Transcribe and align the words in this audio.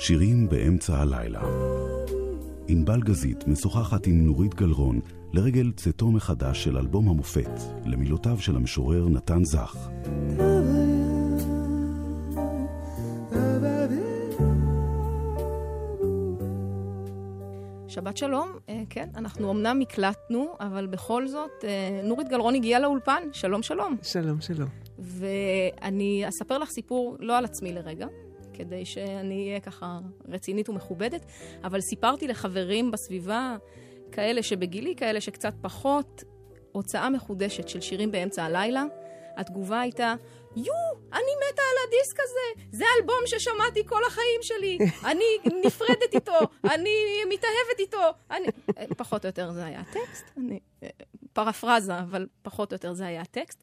שירים 0.00 0.48
באמצע 0.48 1.00
הלילה. 1.00 1.40
ענבל 2.68 3.00
גזית 3.00 3.48
משוחחת 3.48 4.06
עם 4.06 4.26
נורית 4.26 4.54
גלרון 4.54 5.00
לרגל 5.32 5.72
צאתו 5.76 6.10
מחדש 6.10 6.64
של 6.64 6.76
אלבום 6.76 7.08
המופת, 7.08 7.50
למילותיו 7.84 8.38
של 8.38 8.56
המשורר 8.56 9.08
נתן 9.08 9.44
זך. 9.44 9.88
שבת 17.88 18.16
שלום, 18.16 18.48
אה, 18.68 18.82
כן, 18.90 19.08
אנחנו 19.16 19.50
אמנם 19.50 19.80
הקלטנו, 19.80 20.54
אבל 20.60 20.86
בכל 20.86 21.28
זאת, 21.28 21.64
אה, 21.64 22.00
נורית 22.04 22.28
גלרון 22.28 22.54
הגיעה 22.54 22.80
לאולפן, 22.80 23.22
שלום 23.32 23.62
שלום. 23.62 23.96
שלום 24.02 24.40
שלום. 24.40 24.68
ואני 24.98 26.24
אספר 26.28 26.58
לך 26.58 26.70
סיפור 26.70 27.16
לא 27.20 27.38
על 27.38 27.44
עצמי 27.44 27.72
לרגע, 27.72 28.06
כדי 28.60 28.84
שאני 28.84 29.48
אהיה 29.48 29.60
ככה 29.60 29.98
רצינית 30.28 30.68
ומכובדת, 30.68 31.26
אבל 31.64 31.80
סיפרתי 31.80 32.28
לחברים 32.28 32.90
בסביבה, 32.90 33.56
כאלה 34.12 34.42
שבגילי, 34.42 34.94
כאלה 34.96 35.20
שקצת 35.20 35.54
פחות, 35.60 36.24
הוצאה 36.72 37.10
מחודשת 37.10 37.68
של 37.68 37.80
שירים 37.80 38.12
באמצע 38.12 38.44
הלילה. 38.44 38.84
התגובה 39.36 39.80
הייתה, 39.80 40.14
יו, 40.56 40.74
אני 41.12 41.32
מתה 41.36 41.62
על 41.62 41.78
הדיסק 41.88 42.20
הזה, 42.20 42.76
זה 42.78 42.84
אלבום 42.98 43.20
ששמעתי 43.26 43.86
כל 43.86 44.00
החיים 44.06 44.40
שלי, 44.42 44.78
אני 45.04 45.24
נפרדת 45.64 46.14
איתו, 46.14 46.38
אני 46.64 46.94
מתאהבת 47.28 47.78
איתו. 47.78 47.98
אני... 48.30 48.46
פחות 48.96 49.24
או 49.24 49.28
יותר 49.28 49.50
זה 49.52 49.64
היה 49.64 49.80
הטקסט, 49.80 50.24
אני... 50.36 50.60
פרפרזה, 51.32 51.98
אבל 51.98 52.26
פחות 52.42 52.72
או 52.72 52.74
יותר 52.74 52.92
זה 52.92 53.06
היה 53.06 53.22
הטקסט. 53.22 53.62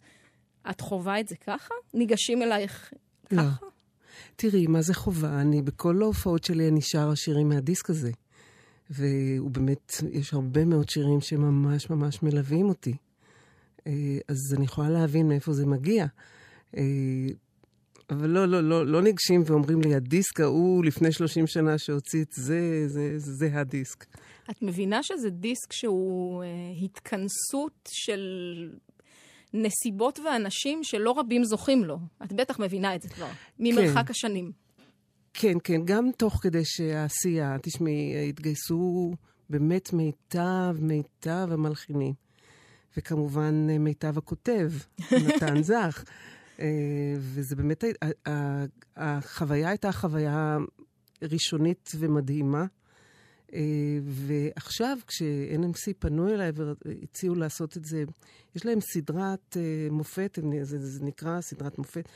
את 0.69 0.81
חווה 0.81 1.19
את 1.19 1.27
זה 1.27 1.35
ככה? 1.35 1.73
ניגשים 1.93 2.41
אלייך 2.41 2.93
לא. 3.31 3.43
תראי, 4.35 4.67
מה 4.67 4.81
זה 4.81 4.93
חובה? 4.93 5.41
אני, 5.41 5.61
בכל 5.61 6.01
ההופעות 6.01 6.43
שלי 6.43 6.67
אני 6.67 6.81
שרה 6.81 7.15
שירים 7.15 7.49
מהדיסק 7.49 7.89
הזה. 7.89 8.11
והוא 8.89 9.51
באמת, 9.51 9.91
יש 10.11 10.33
הרבה 10.33 10.65
מאוד 10.65 10.89
שירים 10.89 11.21
שממש 11.21 11.89
ממש 11.89 12.23
מלווים 12.23 12.69
אותי. 12.69 12.93
אה, 13.87 14.17
אז 14.27 14.37
אני 14.57 14.65
יכולה 14.65 14.89
להבין 14.89 15.27
מאיפה 15.27 15.53
זה 15.53 15.65
מגיע. 15.65 16.05
אה, 16.77 16.83
אבל 18.09 18.29
לא, 18.29 18.45
לא, 18.45 18.63
לא, 18.63 18.87
לא 18.87 19.01
ניגשים 19.01 19.43
ואומרים 19.45 19.81
לי, 19.81 19.95
הדיסק 19.95 20.39
ההוא 20.39 20.85
לפני 20.85 21.11
30 21.11 21.47
שנה 21.47 21.77
שהוציא 21.77 22.21
את 22.21 22.31
זה, 22.31 22.87
זה, 22.87 23.13
זה 23.17 23.49
הדיסק. 23.53 24.05
את 24.51 24.61
מבינה 24.61 25.03
שזה 25.03 25.29
דיסק 25.29 25.73
שהוא 25.73 26.43
אה, 26.43 26.47
התכנסות 26.81 27.89
של 27.91 28.21
נסיבות 29.53 30.19
ואנשים 30.19 30.83
שלא 30.83 31.19
רבים 31.19 31.43
זוכים 31.43 31.83
לו. 31.83 31.97
את 32.23 32.33
בטח 32.33 32.59
מבינה 32.59 32.95
את 32.95 33.01
זה 33.01 33.09
כבר, 33.09 33.29
ממרחק 33.59 34.05
כן. 34.05 34.11
השנים. 34.11 34.51
כן, 35.33 35.57
כן, 35.63 35.81
גם 35.85 36.09
תוך 36.17 36.39
כדי 36.41 36.65
שהעשייה, 36.65 37.57
תשמעי, 37.61 38.29
התגייסו 38.29 39.13
באמת 39.49 39.93
מיטב, 39.93 40.75
מיטב 40.79 41.47
המלחינים. 41.51 42.13
וכמובן 42.97 43.67
מיטב 43.79 44.17
הכותב, 44.17 44.71
נתן 45.11 45.63
זך. 45.69 46.03
אה, 46.59 46.65
וזה 47.17 47.55
באמת, 47.55 47.83
החוויה 48.95 49.69
הייתה 49.69 49.91
חוויה 49.91 50.57
ראשונית 51.21 51.91
ומדהימה. 51.99 52.65
אה, 53.53 53.59
ועכשיו, 54.03 54.97
כש-NMC 55.07 55.93
פנו 55.99 56.29
אליי 56.33 56.51
והציעו 56.55 57.35
לעשות 57.35 57.77
את 57.77 57.85
זה, 57.85 58.03
יש 58.55 58.65
להם 58.65 58.81
סדרת 58.81 59.57
אה, 59.57 59.87
מופת, 59.91 60.39
זה, 60.61 60.77
זה 60.87 61.05
נקרא 61.05 61.41
סדרת 61.41 61.77
מופת, 61.77 62.09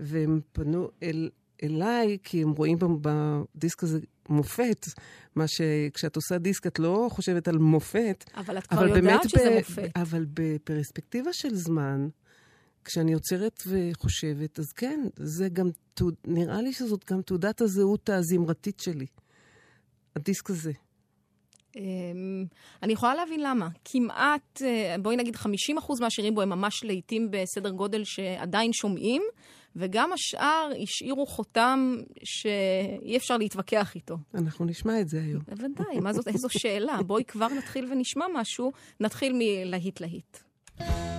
והם 0.00 0.40
פנו 0.52 0.88
אל, 1.02 1.30
אליי, 1.62 2.18
כי 2.24 2.42
הם 2.42 2.50
רואים 2.50 2.78
בדיסק 3.00 3.82
הזה 3.82 3.98
מופת, 4.28 4.86
מה 5.36 5.44
שכשאת 5.48 6.16
עושה 6.16 6.38
דיסק 6.38 6.66
את 6.66 6.78
לא 6.78 7.08
חושבת 7.10 7.48
על 7.48 7.58
מופת, 7.58 8.24
אבל 8.34 8.58
את 8.58 8.66
כבר 8.66 8.96
יודעת 8.96 9.28
שזה 9.28 9.50
ב- 9.50 9.54
מופת. 9.56 9.90
אבל 9.96 10.26
בפרספקטיבה 10.34 11.32
של 11.32 11.54
זמן, 11.54 12.08
כשאני 12.84 13.12
עוצרת 13.12 13.62
וחושבת, 13.66 14.58
אז 14.58 14.72
כן, 14.72 15.00
זה 15.16 15.48
גם, 15.48 15.68
נראה 16.26 16.62
לי 16.62 16.72
שזאת 16.72 17.10
גם 17.10 17.22
תעודת 17.22 17.60
הזהות 17.60 18.10
הזמרתית 18.10 18.80
שלי. 18.80 19.06
הדיסק 20.16 20.50
הזה. 20.50 20.72
אמ, 21.76 22.44
אני 22.82 22.92
יכולה 22.92 23.14
להבין 23.14 23.40
למה. 23.40 23.68
כמעט, 23.84 24.62
אה, 24.64 24.96
בואי 25.02 25.16
נגיד 25.16 25.36
50% 25.36 26.00
מהשירים 26.00 26.34
בו 26.34 26.42
הם 26.42 26.48
ממש 26.48 26.84
לעיתים 26.84 27.28
בסדר 27.30 27.70
גודל 27.70 28.04
שעדיין 28.04 28.72
שומעים, 28.72 29.22
וגם 29.76 30.12
השאר 30.12 30.70
השאירו 30.82 31.26
חותם 31.26 31.96
שאי 32.24 33.16
אפשר 33.16 33.36
להתווכח 33.36 33.94
איתו. 33.94 34.16
אנחנו 34.34 34.64
נשמע 34.64 35.00
את 35.00 35.08
זה 35.08 35.20
היום. 35.20 35.42
בוודאי, 35.48 36.00
מה 36.00 36.12
זאת, 36.12 36.28
איזו 36.28 36.48
שאלה. 36.50 37.02
בואי 37.06 37.24
כבר 37.24 37.48
נתחיל 37.48 37.92
ונשמע 37.92 38.24
משהו. 38.34 38.72
נתחיל 39.00 39.32
מלהיט 39.38 40.00
להיט. 40.00 40.38
כולנו 40.78 41.13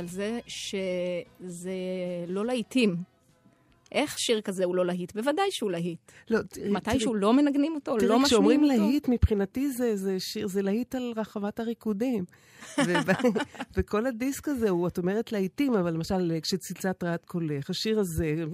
על 0.00 0.08
זה 0.08 0.38
שזה 0.46 1.74
לא 2.28 2.46
להיטים. 2.46 2.96
איך 3.92 4.18
שיר 4.18 4.40
כזה 4.40 4.64
הוא 4.64 4.76
לא 4.76 4.86
להיט? 4.86 5.12
בוודאי 5.14 5.50
שהוא 5.50 5.70
להיט. 5.70 5.98
לא, 6.30 6.42
תראי, 6.42 6.70
מתישהו 6.70 7.14
לא 7.14 7.32
מנגנים 7.32 7.74
אותו, 7.74 7.96
תראי, 7.96 8.08
לא 8.08 8.18
משמיעים 8.18 8.26
כשאומרים 8.26 8.64
אותו. 8.64 8.74
להיט, 8.74 9.08
מבחינתי 9.08 9.70
זה, 9.70 9.96
זה 9.96 10.20
שיר, 10.20 10.46
זה 10.46 10.62
להיט 10.62 10.94
על 10.94 11.12
רחבת 11.16 11.60
הריקודים. 11.60 12.24
וכל 13.76 14.06
הדיסק 14.06 14.48
הזה 14.48 14.70
הוא, 14.70 14.88
את 14.88 14.98
אומרת 14.98 15.32
להיטים, 15.32 15.74
אבל 15.74 15.94
למשל, 15.94 16.38
כשציצת 16.42 17.02
רעת 17.02 17.24
קולך, 17.24 17.70
השיר 17.70 18.00
הזה, 18.00 18.44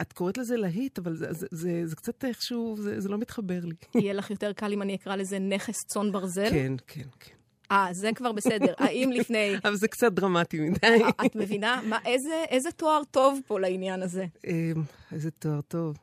את 0.00 0.12
קוראת 0.12 0.38
לזה 0.38 0.56
להיט, 0.56 0.98
אבל 0.98 1.16
זה, 1.16 1.26
זה, 1.32 1.46
זה, 1.50 1.82
זה 1.84 1.96
קצת 1.96 2.24
איכשהו, 2.24 2.76
זה, 2.78 3.00
זה 3.00 3.08
לא 3.08 3.18
מתחבר 3.18 3.60
לי. 3.62 3.74
יהיה 3.94 4.12
לך 4.12 4.30
יותר 4.30 4.52
קל 4.52 4.72
אם 4.72 4.82
אני 4.82 4.94
אקרא 4.94 5.16
לזה 5.16 5.38
נכס 5.38 5.84
צאן 5.86 6.12
ברזל? 6.12 6.50
כן, 6.50 6.72
כן, 6.86 7.08
כן. 7.20 7.35
אה, 7.70 7.88
זה 7.92 8.10
כבר 8.14 8.32
בסדר. 8.32 8.74
האם 8.84 9.12
לפני... 9.12 9.54
אבל 9.64 9.76
זה 9.76 9.88
קצת 9.88 10.12
דרמטי 10.12 10.60
מדי. 10.60 11.02
את 11.26 11.36
מבינה? 11.36 11.80
מה, 11.84 11.98
איזה, 12.04 12.44
איזה 12.48 12.70
תואר 12.70 13.02
טוב 13.10 13.40
פה 13.46 13.60
לעניין 13.60 14.02
הזה. 14.02 14.26
אמ, 14.46 14.82
איזה 15.12 15.30
תואר 15.30 15.60
טוב. 15.60 15.96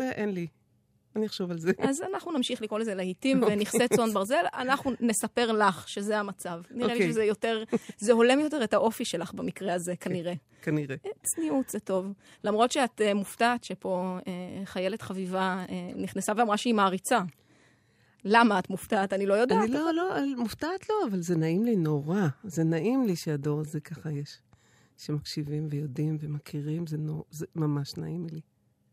אה, 0.00 0.10
אין 0.10 0.30
לי. 0.30 0.46
אני 1.16 1.26
אחשוב 1.26 1.50
על 1.50 1.58
זה. 1.58 1.72
אז 1.78 2.02
אנחנו 2.12 2.32
נמשיך 2.32 2.62
לקרוא 2.62 2.78
לזה 2.78 2.94
להיטים 2.94 3.42
אוקיי. 3.42 3.56
ונכסי 3.56 3.88
צאן 3.96 4.12
ברזל. 4.12 4.44
אנחנו 4.54 4.92
נספר 5.00 5.52
לך 5.52 5.88
שזה 5.88 6.18
המצב. 6.18 6.60
נראה 6.70 6.86
לי 6.88 6.94
אוקיי. 6.94 7.10
שזה 7.12 7.24
יותר, 7.24 7.64
זה 7.98 8.12
הולם 8.12 8.40
יותר 8.40 8.64
את 8.64 8.74
האופי 8.74 9.04
שלך 9.04 9.34
במקרה 9.34 9.74
הזה, 9.74 9.96
כנראה. 9.96 10.32
כנראה. 10.62 10.96
צניעות 11.22 11.68
זה 11.68 11.80
טוב. 11.80 12.12
למרות 12.44 12.72
שאת 12.72 13.00
מופתעת 13.14 13.64
שפה 13.64 14.18
חיילת 14.64 15.02
חביבה 15.02 15.64
נכנסה 15.96 16.32
ואמרה 16.36 16.56
שהיא 16.56 16.74
מעריצה. 16.74 17.20
למה 18.28 18.58
את 18.58 18.70
מופתעת? 18.70 19.12
אני 19.12 19.26
לא 19.26 19.34
יודעת. 19.34 19.64
אני 19.64 19.72
לא, 19.72 19.94
לא, 19.94 20.04
מופתעת 20.36 20.88
לא, 20.88 20.94
אבל 21.10 21.20
זה 21.20 21.36
נעים 21.36 21.64
לי 21.64 21.76
נורא. 21.76 22.20
זה 22.44 22.64
נעים 22.64 23.06
לי 23.06 23.16
שהדור 23.16 23.60
הזה 23.60 23.80
ככה 23.80 24.10
יש. 24.10 24.38
שמקשיבים 24.98 25.68
ויודעים 25.70 26.16
ומכירים, 26.20 26.86
זה, 26.86 26.96
נור... 26.96 27.24
זה 27.30 27.46
ממש 27.56 27.96
נעים 27.96 28.26
לי. 28.32 28.40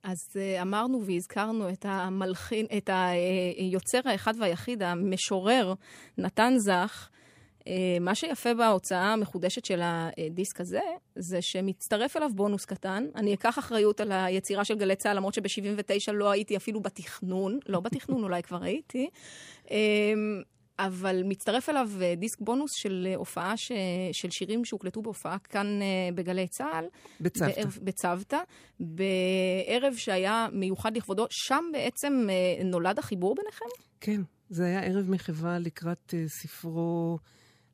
אז 0.04 0.30
uh, 0.34 0.62
אמרנו 0.62 1.06
והזכרנו 1.06 1.70
את 1.70 1.86
המלחין, 1.90 2.66
את 2.78 2.90
היוצר 2.94 4.00
האחד 4.06 4.34
והיחיד, 4.40 4.84
המשורר, 4.84 5.74
נתן 6.18 6.54
זך. 6.58 7.10
Uh, 7.66 7.70
מה 8.02 8.16
שיפה 8.16 8.54
בהוצאה 8.54 9.14
המחודשת 9.14 9.66
של 9.66 9.82
הדיסק 9.84 10.62
הזה, 10.62 10.82
זה 11.16 11.42
שמצטרף 11.42 12.18
אליו 12.18 12.30
בונוס 12.36 12.66
קטן. 12.66 13.06
אני 13.16 13.34
אקח 13.34 13.60
אחריות 13.60 14.00
על 14.02 14.12
היצירה 14.12 14.66
של 14.66 14.76
גלי 14.78 14.96
צה"ל, 14.96 15.18
למרות 15.18 15.34
שב-79 15.34 16.12
לא 16.14 16.32
הייתי 16.32 16.58
אפילו 16.58 16.80
בתכנון, 16.82 17.60
לא 17.68 17.80
בתכנון, 17.80 18.24
אולי 18.24 18.44
כבר 18.44 18.64
הייתי. 18.64 19.10
Uh, 19.66 19.70
אבל 20.80 21.22
מצטרף 21.26 21.70
אליו 21.70 21.90
אה, 22.02 22.14
דיסק 22.18 22.42
בונוס 22.42 22.72
של 22.74 23.08
אה, 23.10 23.16
הופעה 23.16 23.58
ש... 23.58 23.72
של 24.12 24.30
שירים 24.30 24.66
שהוקלטו 24.66 25.02
בהופעה 25.02 25.40
כאן 25.40 25.82
אה, 25.82 26.10
בגלי 26.16 26.48
צה"ל. 26.48 26.86
בצוותא. 27.22 27.54
בערב- 27.56 27.80
בצוותא, 27.82 28.40
בערב 28.80 29.94
שהיה 29.96 30.48
מיוחד 30.52 30.98
לכבודו. 30.98 31.26
שם 31.30 31.64
בעצם 31.74 32.28
אה, 32.30 32.64
נולד 32.64 33.00
החיבור 33.00 33.36
ביניכם? 33.36 33.66
כן, 34.02 34.22
זה 34.50 34.66
היה 34.66 34.84
ערב 34.84 35.10
מחווה 35.10 35.60
לקראת 35.60 36.14
ספרו 36.28 37.18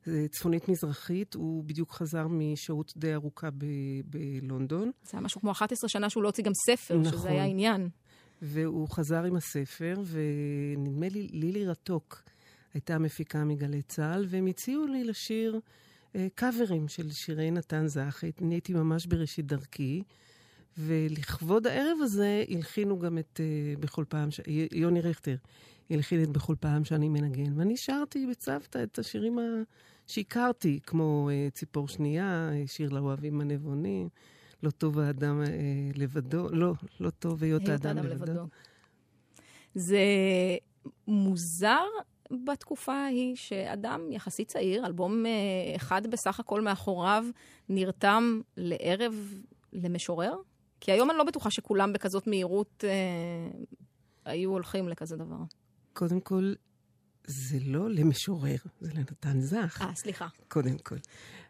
uh, 0.04 0.08
צפונית 0.30 0.68
מזרחית. 0.68 1.34
הוא 1.34 1.64
בדיוק 1.64 1.92
חזר 1.92 2.26
משהות 2.30 2.92
די 2.96 3.14
ארוכה 3.14 3.50
ב- 3.50 3.64
בלונדון, 4.04 4.90
זה 5.02 5.10
היה 5.12 5.20
משהו 5.20 5.40
כמו 5.40 5.52
11 5.52 5.88
שנה 5.88 6.10
שהוא 6.10 6.22
לא 6.22 6.28
הוציא 6.28 6.44
גם 6.44 6.52
ספר, 6.66 6.98
נכון. 6.98 7.18
שזה 7.18 7.28
היה 7.28 7.44
עניין. 7.44 7.88
והוא 8.42 8.88
חזר 8.88 9.24
עם 9.24 9.36
הספר, 9.36 9.94
ונדמה 10.06 11.08
לי 11.08 11.28
לילי 11.32 11.66
רתוק 11.66 12.22
הייתה 12.74 12.94
המפיקה 12.94 13.44
מגלי 13.44 13.82
צה"ל, 13.82 14.26
והם 14.28 14.46
הציעו 14.46 14.86
לי 14.86 15.04
לשיר 15.04 15.60
אה, 16.16 16.26
קאברים 16.34 16.88
של 16.88 17.10
שירי 17.10 17.50
נתן 17.50 17.86
זך. 17.86 18.24
אני 18.42 18.54
הייתי 18.54 18.72
ממש 18.72 19.06
בראשית 19.06 19.46
דרכי, 19.46 20.02
ולכבוד 20.78 21.66
הערב 21.66 21.98
הזה 22.02 22.44
הלחינו 22.48 22.98
גם 22.98 23.18
את 23.18 23.40
אה, 23.40 23.80
בכל 23.80 24.04
פעם, 24.08 24.30
ש... 24.30 24.40
יוני 24.72 25.00
רכטר 25.00 25.36
הלחין 25.90 26.22
את 26.22 26.28
בכל 26.28 26.54
פעם 26.60 26.84
שאני 26.84 27.08
מנגן, 27.08 27.58
ואני 27.58 27.76
שרתי 27.76 28.26
בצוותא 28.26 28.82
את 28.82 28.98
השירים 28.98 29.38
ה... 29.38 29.42
שהכרתי, 30.12 30.80
כמו 30.86 31.28
אה, 31.32 31.48
ציפור 31.50 31.88
שנייה, 31.88 32.50
אה, 32.52 32.62
שיר 32.66 32.90
לאוהבים 32.90 33.40
הנבונים. 33.40 34.08
לא 34.62 34.70
טוב 34.70 34.98
האדם 34.98 35.42
אה, 35.42 35.46
לבדו, 35.94 36.48
לא, 36.48 36.72
לא 37.00 37.10
טוב 37.10 37.42
היות 37.42 37.68
האדם 37.68 37.96
לבדו. 37.96 38.42
זה 39.74 40.04
מוזר 41.08 41.84
בתקופה 42.44 42.94
ההיא 42.94 43.36
שאדם 43.36 44.12
יחסית 44.12 44.48
צעיר, 44.48 44.86
אלבום 44.86 45.26
אה, 45.26 45.76
אחד 45.76 46.06
בסך 46.06 46.40
הכל 46.40 46.60
מאחוריו, 46.60 47.24
נרתם 47.68 48.40
לערב 48.56 49.14
למשורר? 49.72 50.36
כי 50.80 50.92
היום 50.92 51.10
אני 51.10 51.18
לא 51.18 51.24
בטוחה 51.24 51.50
שכולם 51.50 51.92
בכזאת 51.92 52.26
מהירות 52.26 52.84
אה, 52.84 53.60
היו 54.24 54.50
הולכים 54.50 54.88
לכזה 54.88 55.16
דבר. 55.16 55.36
קודם 55.92 56.20
כל, 56.20 56.52
זה 57.26 57.58
לא 57.64 57.90
למשורר, 57.90 58.56
זה 58.80 58.92
לנתן 58.94 59.40
זך, 59.40 59.78
אה, 59.82 59.94
סליחה. 59.94 60.28
קודם 60.48 60.78
כל. 60.78 60.96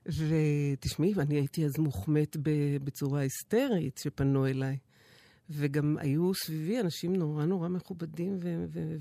ותשמעי, 0.06 1.14
אני 1.18 1.34
הייתי 1.34 1.64
אז 1.66 1.78
מוחמאת 1.78 2.36
בצורה 2.84 3.20
היסטרית 3.20 3.98
שפנו 3.98 4.46
אליי. 4.46 4.76
וגם 5.50 5.96
היו 6.00 6.34
סביבי 6.34 6.80
אנשים 6.80 7.16
נורא 7.16 7.44
נורא 7.44 7.68
מכובדים 7.68 8.36
ו- 8.40 8.64
ו- 8.72 8.96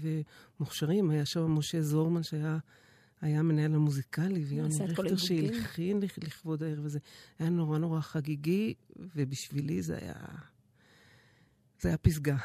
ומוכשרים. 0.60 1.10
היה 1.10 1.26
שם 1.26 1.52
משה 1.52 1.82
זורמן 1.82 2.24
שהיה 2.24 2.58
היה 3.22 3.40
המנהל 3.40 3.76
המוזיקלי, 3.76 4.44
ויוני 4.44 4.74
רכטר. 4.88 5.16
שהלחין 5.18 6.00
לכ- 6.00 6.18
לכבוד 6.24 6.64
הערב 6.64 6.86
הזה. 6.86 7.00
היה 7.40 7.50
נורא 7.50 7.78
נורא 7.78 8.02
חגיגי, 8.02 8.74
ובשבילי 9.16 9.82
זה 9.82 9.98
היה... 9.98 10.14
זה 11.82 11.90
היה 11.90 11.98
פסגה. 11.98 12.38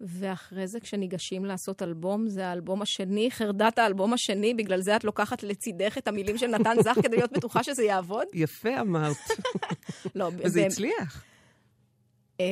ואחרי 0.00 0.66
זה, 0.66 0.80
כשניגשים 0.80 1.44
לעשות 1.44 1.82
אלבום, 1.82 2.28
זה 2.28 2.46
האלבום 2.46 2.82
השני, 2.82 3.30
חרדת 3.30 3.78
האלבום 3.78 4.12
השני, 4.12 4.54
בגלל 4.54 4.80
זה 4.80 4.96
את 4.96 5.04
לוקחת 5.04 5.42
לצידך 5.42 5.98
את 5.98 6.08
המילים 6.08 6.38
של 6.38 6.46
נתן 6.46 6.76
זך 6.82 6.98
כדי 7.02 7.16
להיות 7.16 7.32
בטוחה 7.32 7.62
שזה 7.62 7.84
יעבוד? 7.84 8.26
יפה 8.32 8.80
אמרת, 8.80 9.16
לא, 10.14 10.30
וזה 10.36 10.66
הצליח. 10.66 11.24
אה, 12.40 12.46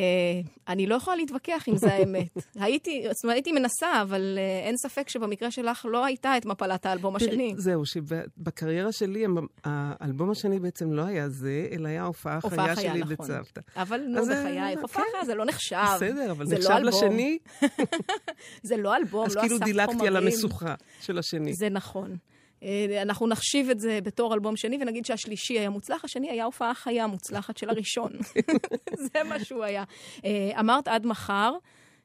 אני 0.69 0.87
לא 0.87 0.95
יכולה 0.95 1.17
להתווכח 1.17 1.65
אם 1.69 1.77
זה 1.77 1.93
האמת. 1.95 2.29
הייתי, 2.55 3.05
זאת 3.13 3.25
אומרת, 3.25 3.35
הייתי 3.37 3.53
מנסה, 3.53 4.03
אבל 4.03 4.39
אה, 4.39 4.67
אין 4.67 4.77
ספק 4.77 5.09
שבמקרה 5.09 5.51
שלך 5.51 5.87
לא 5.91 6.05
הייתה 6.05 6.37
את 6.37 6.47
מפלת 6.47 6.87
האלבום 6.87 7.17
השני. 7.17 7.55
זהו, 7.57 7.87
שבקריירה 7.87 8.93
שלי, 8.93 9.25
האלבום 9.65 10.31
השני 10.31 10.61
בעצם 10.61 10.93
לא 10.93 11.03
היה 11.03 11.29
זה, 11.29 11.69
אלא 11.73 11.89
היה 11.89 12.05
הופעה 12.05 12.41
חיה 12.41 12.77
שלי 12.77 13.01
נכון. 13.01 13.07
בצוותא. 13.17 13.61
אבל 13.77 14.01
נו, 14.09 14.19
אז 14.21 14.27
זה- 14.27 14.45
בחיי, 14.45 14.75
זה- 14.75 14.81
הופעה 14.81 15.03
כן. 15.05 15.11
חיה 15.17 15.25
זה 15.25 15.35
לא 15.35 15.45
נחשב. 15.45 15.77
בסדר, 15.97 16.31
אבל 16.31 16.47
זה 16.47 16.55
לא 16.55 16.61
נחשב 16.61 16.71
אלבום. 16.71 16.89
לשני, 16.89 17.39
זה 18.63 18.77
לא 18.77 18.97
אלבום, 18.97 19.27
אז 19.27 19.37
לא 19.37 19.41
כאילו 19.41 19.57
אסף 19.57 19.65
דילגתי 19.65 19.93
על 19.93 19.97
חומרים. 19.99 20.17
המשוכה 20.17 20.75
של 21.01 21.19
השני. 21.19 21.53
זה 21.55 21.69
נכון. 21.69 22.17
אה, 22.65 23.03
אנחנו 23.03 23.27
נחשיב 23.27 23.71
את 23.71 23.81
זה 23.81 23.99
בתור 24.03 24.35
אלבום 24.35 24.57
שני, 24.57 24.79
ונגיד 24.81 25.05
שהשלישי 25.05 25.59
היה 25.59 25.71
מוצלח, 25.71 26.05
השני 26.05 26.31
היה 26.31 26.45
הופעה 26.45 26.75
חיה 26.75 27.07
מוצלחת 27.07 27.57
של 27.57 27.71
הראשון. 27.71 28.13
זה 29.13 29.23
מה 29.29 29.45
שהוא 29.45 29.65
היה. 29.65 29.85
אה, 30.25 30.61
אמרת 30.61 30.89
עד 30.89 31.07
מחר, 31.07 31.53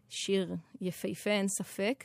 שיר 0.10 0.56
יפהפה, 0.82 1.30
אין 1.30 1.48
ספק. 1.48 2.04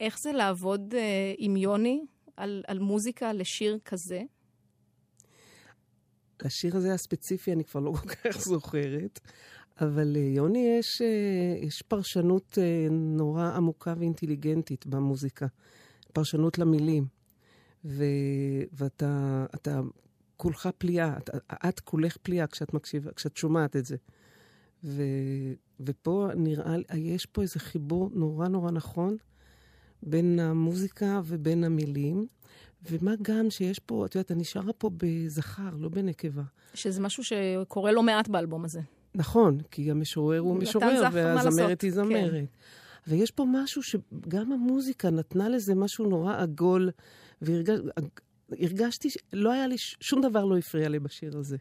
איך 0.00 0.18
זה 0.18 0.32
לעבוד 0.32 0.94
אה, 0.94 1.34
עם 1.38 1.56
יוני 1.56 2.04
על, 2.36 2.62
על 2.66 2.78
מוזיקה 2.78 3.32
לשיר 3.32 3.78
כזה? 3.84 4.22
השיר 6.44 6.76
הזה 6.76 6.94
הספציפי 6.94 7.52
אני 7.52 7.64
כבר 7.64 7.80
לא 7.80 7.92
כל 7.92 8.08
כך 8.08 8.40
זוכרת, 8.40 9.20
אבל 9.80 10.04
ליוני 10.04 10.76
יש, 10.78 11.02
אה, 11.02 11.66
יש 11.66 11.82
פרשנות 11.82 12.58
אה, 12.58 12.86
נורא 12.90 13.52
עמוקה 13.56 13.94
ואינטליגנטית 13.98 14.86
במוזיקה. 14.86 15.46
פרשנות 16.12 16.58
למילים. 16.58 17.21
ו, 17.84 18.04
ואתה 18.72 19.44
אתה 19.54 19.80
כולך 20.36 20.68
פליאה, 20.78 21.18
את, 21.18 21.30
את 21.68 21.80
כולך 21.80 22.16
פליאה 22.22 22.46
כשאת 22.46 22.74
מקשיבה, 22.74 23.12
כשאת 23.12 23.36
שומעת 23.36 23.76
את 23.76 23.84
זה. 23.84 23.96
ו, 24.84 25.02
ופה 25.80 26.28
נראה 26.36 26.76
יש 26.96 27.26
פה 27.26 27.42
איזה 27.42 27.60
חיבור 27.60 28.10
נורא 28.14 28.48
נורא 28.48 28.70
נכון 28.70 29.16
בין 30.02 30.38
המוזיקה 30.38 31.20
ובין 31.24 31.64
המילים. 31.64 32.26
ומה 32.90 33.12
גם 33.22 33.50
שיש 33.50 33.78
פה, 33.78 34.06
את 34.06 34.14
יודעת, 34.14 34.30
אני 34.30 34.44
שרה 34.44 34.72
פה 34.72 34.90
בזכר, 34.96 35.70
לא 35.78 35.88
בנקבה. 35.88 36.42
שזה 36.74 37.00
משהו 37.00 37.24
שקורה 37.24 37.92
לא 37.92 38.02
מעט 38.02 38.28
באלבום 38.28 38.64
הזה. 38.64 38.80
נכון, 39.14 39.58
כי 39.70 39.90
המשורר 39.90 40.38
הוא 40.38 40.56
משורר, 40.56 41.02
והזמרת 41.12 41.82
היא 41.82 41.90
כן. 41.90 41.96
זמרת. 41.96 42.44
ויש 43.06 43.30
פה 43.30 43.44
משהו 43.48 43.82
שגם 43.82 44.52
המוזיקה 44.52 45.10
נתנה 45.10 45.48
לזה 45.48 45.74
משהו 45.74 46.06
נורא 46.06 46.36
עגול, 46.36 46.90
והרגשתי, 47.42 49.08
לא 49.32 49.52
היה 49.52 49.66
לי, 49.66 49.76
שום 49.78 50.20
דבר 50.20 50.44
לא 50.44 50.58
הפריע 50.58 50.88
לי 50.88 50.98
בשיר 50.98 51.38
הזה. 51.38 51.56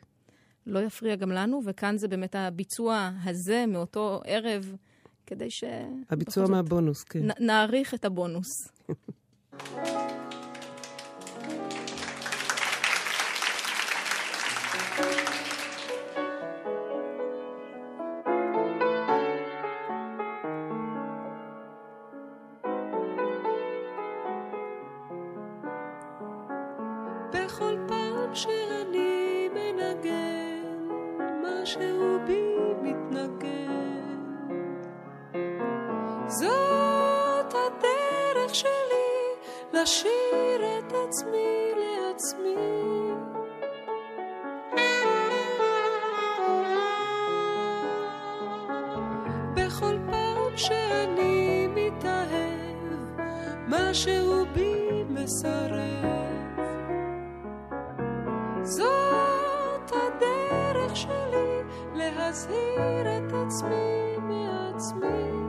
לא 0.65 0.79
יפריע 0.79 1.15
גם 1.15 1.31
לנו, 1.31 1.61
וכאן 1.65 1.97
זה 1.97 2.07
באמת 2.07 2.35
הביצוע 2.35 3.09
הזה 3.23 3.65
מאותו 3.67 4.21
ערב, 4.25 4.75
כדי 5.25 5.49
ש... 5.49 5.63
הביצוע 6.09 6.47
מהבונוס, 6.47 7.03
כן. 7.03 7.19
נ- 7.27 7.45
נעריך 7.45 7.93
את 7.93 8.05
הבונוס. 8.05 8.47
me. 64.89 65.40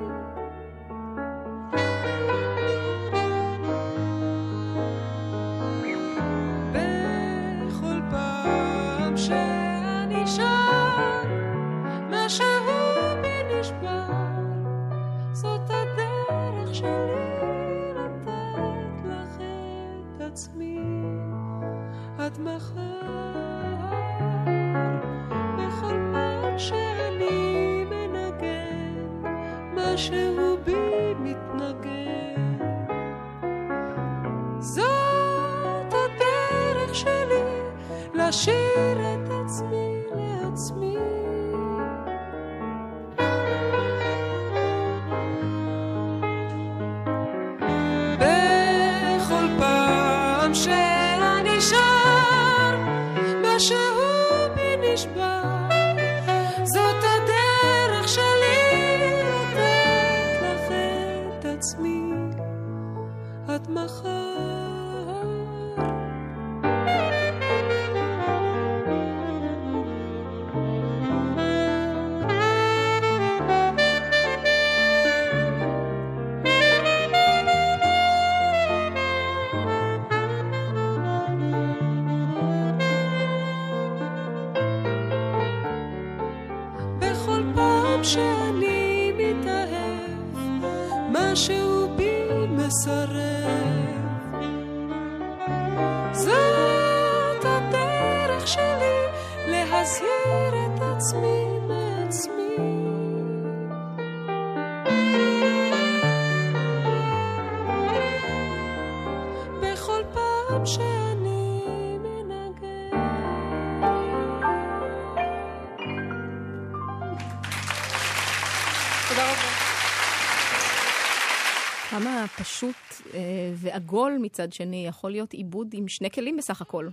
כמה 122.03 122.27
פשוט 122.39 122.77
אה, 123.15 123.53
ועגול 123.57 124.19
מצד 124.23 124.53
שני 124.53 124.87
יכול 124.87 125.11
להיות 125.11 125.33
עיבוד 125.33 125.69
עם 125.73 125.89
שני 125.89 126.11
כלים 126.11 126.37
בסך 126.37 126.63
הכל. 126.63 126.89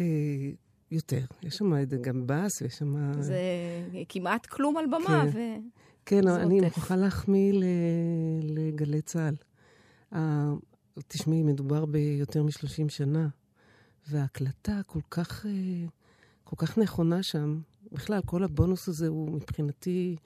אה, 0.00 0.04
יותר. 0.90 1.24
יש 1.42 1.54
שם 1.54 1.84
גם 1.84 2.22
בס, 2.26 2.62
ויש 2.62 2.74
שם... 2.74 3.22
זה 3.22 3.38
כמעט 4.08 4.46
כלום 4.46 4.76
על 4.76 4.86
במה, 4.86 5.24
כן. 5.32 5.38
ו... 5.38 5.38
כן, 6.06 6.28
אני 6.28 6.54
עוטף. 6.54 6.76
מוכרחה 6.76 6.96
להחמיא 6.96 7.52
לגלי 8.42 9.02
צה"ל. 9.02 9.34
תשמעי, 11.08 11.42
מדובר 11.42 11.84
ביותר 11.84 12.42
מ-30 12.42 12.88
שנה, 12.88 13.28
וההקלטה 14.08 14.80
כל 14.86 15.00
כך, 15.10 15.46
אה, 15.46 15.86
כל 16.44 16.56
כך 16.56 16.78
נכונה 16.78 17.22
שם. 17.22 17.60
בכלל, 17.92 18.20
כל 18.26 18.44
הבונוס 18.44 18.88
הזה 18.88 19.08
הוא 19.08 19.32
מבחינתי 19.32 20.16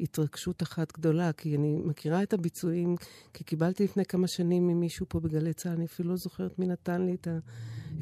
התרגשות 0.00 0.62
אחת 0.62 0.92
גדולה, 0.92 1.32
כי 1.32 1.56
אני 1.56 1.76
מכירה 1.84 2.22
את 2.22 2.32
הביצועים, 2.32 2.96
כי 3.32 3.44
קיבלתי 3.44 3.84
לפני 3.84 4.04
כמה 4.04 4.28
שנים 4.28 4.66
ממישהו 4.66 5.06
פה 5.08 5.20
בגלי 5.20 5.52
צה"ל, 5.52 5.72
אני 5.72 5.84
אפילו 5.84 6.08
לא 6.10 6.16
זוכרת 6.16 6.58
מי 6.58 6.66
נתן 6.66 7.02
לי 7.02 7.14
את, 7.14 7.26
ה, 7.26 7.38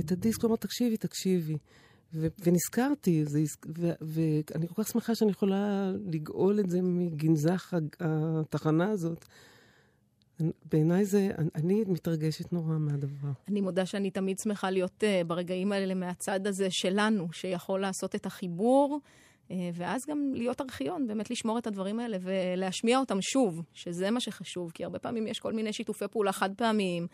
את 0.01 0.13
הדיסק, 0.13 0.43
הוא 0.43 0.49
אמר, 0.49 0.57
תקשיבי, 0.57 0.97
תקשיבי. 0.97 1.59
ו- 2.15 2.27
ונזכרתי, 2.39 3.25
זה, 3.25 3.43
ו- 3.79 3.93
ואני 4.01 4.69
כל 4.69 4.83
כך 4.83 4.89
שמחה 4.89 5.15
שאני 5.15 5.31
יכולה 5.31 5.93
לגאול 6.07 6.61
את 6.61 6.71
זה 6.71 6.83
מגנזך 6.83 7.75
התחנה 8.01 8.91
הזאת. 8.91 9.25
בעיניי 10.73 11.05
זה, 11.05 11.31
אני 11.55 11.85
מתרגשת 11.87 12.53
נורא 12.53 12.79
מהדבר. 12.79 13.29
אני 13.49 13.61
מודה 13.61 13.87
שאני 13.87 14.11
תמיד 14.11 14.39
שמחה 14.39 14.71
להיות 14.71 15.03
uh, 15.03 15.27
ברגעים 15.27 15.73
האלה 15.73 15.95
מהצד 15.95 16.47
הזה 16.47 16.67
שלנו, 16.71 17.33
שיכול 17.33 17.81
לעשות 17.81 18.15
את 18.15 18.27
החיבור, 18.27 19.01
ואז 19.51 20.07
גם 20.07 20.33
להיות 20.35 20.61
ארכיון, 20.61 21.07
באמת 21.07 21.31
לשמור 21.31 21.59
את 21.59 21.67
הדברים 21.67 22.01
האלה 22.01 22.17
ולהשמיע 22.21 22.99
אותם 22.99 23.19
שוב, 23.21 23.63
שזה 23.73 24.11
מה 24.11 24.21
שחשוב, 24.21 24.71
כי 24.71 24.85
הרבה 24.85 24.99
פעמים 24.99 25.27
יש 25.27 25.41
כל 25.41 25.53
מיני 25.53 25.73
שיתופי 25.73 26.09
פעולה 26.09 26.33
חד 26.33 26.51
פעמיים. 26.57 27.07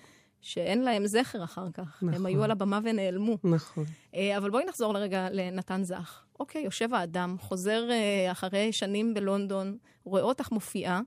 שאין 0.43 0.83
להם 0.83 1.07
זכר 1.07 1.45
אחר 1.45 1.67
כך. 1.75 2.03
נכון. 2.03 2.15
הם 2.15 2.27
היו 2.27 2.45
על 2.45 2.51
הבמה 2.51 2.79
ונעלמו. 2.83 3.37
נכון. 3.45 3.85
Uh, 3.85 4.17
אבל 4.37 4.51
בואי 4.51 4.65
נחזור 4.65 4.95
לרגע 4.95 5.29
לנתן 5.31 5.83
זך. 5.83 6.25
אוקיי, 6.41 6.63
יושב 6.63 6.95
האדם, 6.95 7.37
חוזר 7.39 7.89
uh, 7.89 8.33
אחרי 8.33 8.73
שנים 8.73 9.15
בלונדון, 9.15 9.77
רואה 10.05 10.23
אותך 10.23 10.53
מופיעה, 10.53 11.01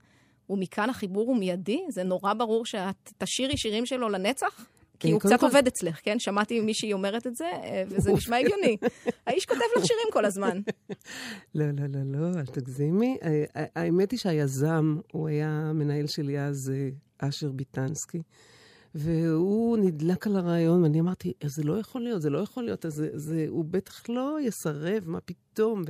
ומכאן 0.50 0.90
החיבור 0.90 1.28
הוא 1.28 1.38
מיידי? 1.38 1.80
זה 1.90 2.04
נורא 2.04 2.34
ברור 2.34 2.66
שאת 2.66 3.12
תשאירי 3.18 3.58
שירים 3.58 3.86
שלו 3.86 4.10
לנצח? 4.10 4.66
כי 5.04 5.12
הוא 5.12 5.20
קצת 5.20 5.44
עובד 5.44 5.68
אצלך, 5.68 6.00
כן? 6.04 6.20
שמעתי 6.20 6.62
ממישהי 6.62 6.94
אומרת 6.94 7.28
את 7.28 7.36
זה, 7.36 7.46
אה, 7.46 7.84
וזה 7.88 8.14
נשמע 8.14 8.38
הגיוני. 8.38 8.78
האיש 9.28 9.46
כותב 9.46 9.60
לך 9.78 9.86
שירים 9.86 10.08
כל 10.12 10.26
הזמן. 10.26 10.60
לא, 11.56 11.66
לא, 11.66 11.86
לא, 11.90 12.20
לא, 12.20 12.40
אל 12.40 12.46
תגזימי. 12.46 13.18
אה, 13.24 13.44
אה, 13.56 13.66
האמת 13.76 14.12
היא 14.12 14.20
שהיזם, 14.20 14.98
הוא 15.12 15.28
היה 15.28 15.50
המנהל 15.50 16.08
שלי 16.08 16.40
אז, 16.40 16.72
אשר 17.18 17.52
ביטנסקי, 17.52 18.22
והוא 18.96 19.78
נדלק 19.78 20.28
על 20.28 20.36
הרעיון, 20.36 20.84
ואני 20.84 21.00
אמרתי, 21.00 21.34
זה 21.46 21.64
לא 21.64 21.80
יכול 21.80 22.02
להיות, 22.02 22.22
זה 22.22 22.30
לא 22.30 22.40
יכול 22.40 22.64
להיות, 22.64 22.86
זה, 22.88 23.10
זה, 23.14 23.46
הוא 23.50 23.66
בטח 23.66 24.10
לא 24.10 24.38
יסרב, 24.42 25.04
מה 25.06 25.20
פתאום? 25.22 25.84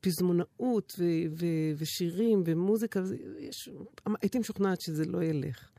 פזמונאות 0.00 0.94
ו- 0.98 1.04
ו- 1.30 1.72
ושירים 1.76 2.42
ומוזיקה, 2.46 3.00
יש, 3.38 3.68
הייתי 4.22 4.38
משוכנעת 4.38 4.80
שזה 4.80 5.04
לא 5.04 5.22
ילך. 5.22 5.70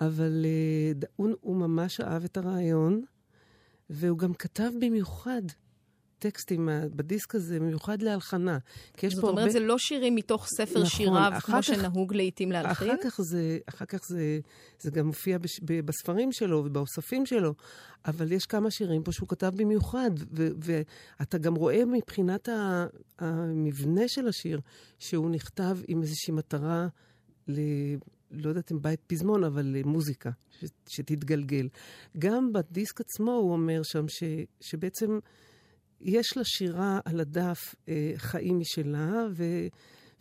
אבל 0.00 0.44
uh, 0.44 1.06
הוא, 1.16 1.28
הוא 1.40 1.56
ממש 1.56 2.00
אהב 2.00 2.24
את 2.24 2.36
הרעיון, 2.36 3.04
והוא 3.90 4.18
גם 4.18 4.34
כתב 4.34 4.70
במיוחד 4.80 5.42
טקסטים 6.18 6.68
בדיסק 6.96 7.34
הזה, 7.34 7.60
במיוחד 7.60 8.02
להלחנה. 8.02 8.58
כי 8.96 9.06
יש 9.06 9.14
זאת 9.14 9.20
פה 9.20 9.28
אומרת, 9.28 9.42
הרבה... 9.42 9.52
זה 9.52 9.60
לא 9.60 9.78
שירים 9.78 10.14
מתוך 10.14 10.46
ספר 10.46 10.72
נכון, 10.72 10.86
שיריו, 10.86 11.32
כמו 11.40 11.54
כך, 11.54 11.64
שנהוג 11.64 12.14
לעיתים 12.14 12.52
להלחין? 12.52 12.90
אחר 12.90 13.02
כך 13.02 13.20
זה, 13.20 13.58
אחר 13.68 13.84
כך 13.84 13.98
זה, 14.08 14.40
זה 14.80 14.90
גם 14.90 15.06
מופיע 15.06 15.38
בש, 15.38 15.60
ב, 15.64 15.80
בספרים 15.80 16.32
שלו 16.32 16.62
ובאוספים 16.64 17.26
שלו, 17.26 17.54
אבל 18.06 18.32
יש 18.32 18.46
כמה 18.46 18.70
שירים 18.70 19.02
פה 19.02 19.12
שהוא 19.12 19.28
כתב 19.28 19.52
במיוחד, 19.56 20.10
ו, 20.36 20.48
ואתה 20.58 21.38
גם 21.38 21.54
רואה 21.54 21.84
מבחינת 21.84 22.48
ה, 22.48 22.86
המבנה 23.18 24.08
של 24.08 24.28
השיר, 24.28 24.60
שהוא 24.98 25.30
נכתב 25.30 25.78
עם 25.88 26.02
איזושהי 26.02 26.34
מטרה 26.34 26.88
ל... 27.48 27.60
לא 28.30 28.48
יודעת 28.48 28.72
אם 28.72 28.82
בית 28.82 29.00
פזמון, 29.06 29.44
אבל 29.44 29.66
למוזיקה, 29.66 30.30
ש, 30.50 30.64
שתתגלגל. 30.88 31.68
גם 32.18 32.52
בדיסק 32.52 33.00
עצמו 33.00 33.32
הוא 33.32 33.52
אומר 33.52 33.80
שם 33.82 34.08
ש, 34.08 34.22
שבעצם... 34.60 35.18
יש 36.00 36.36
לה 36.36 36.44
שירה 36.44 37.00
על 37.04 37.20
הדף 37.20 37.74
אה, 37.88 38.12
חיים 38.16 38.58
משלה, 38.58 39.26
ו, 39.36 39.44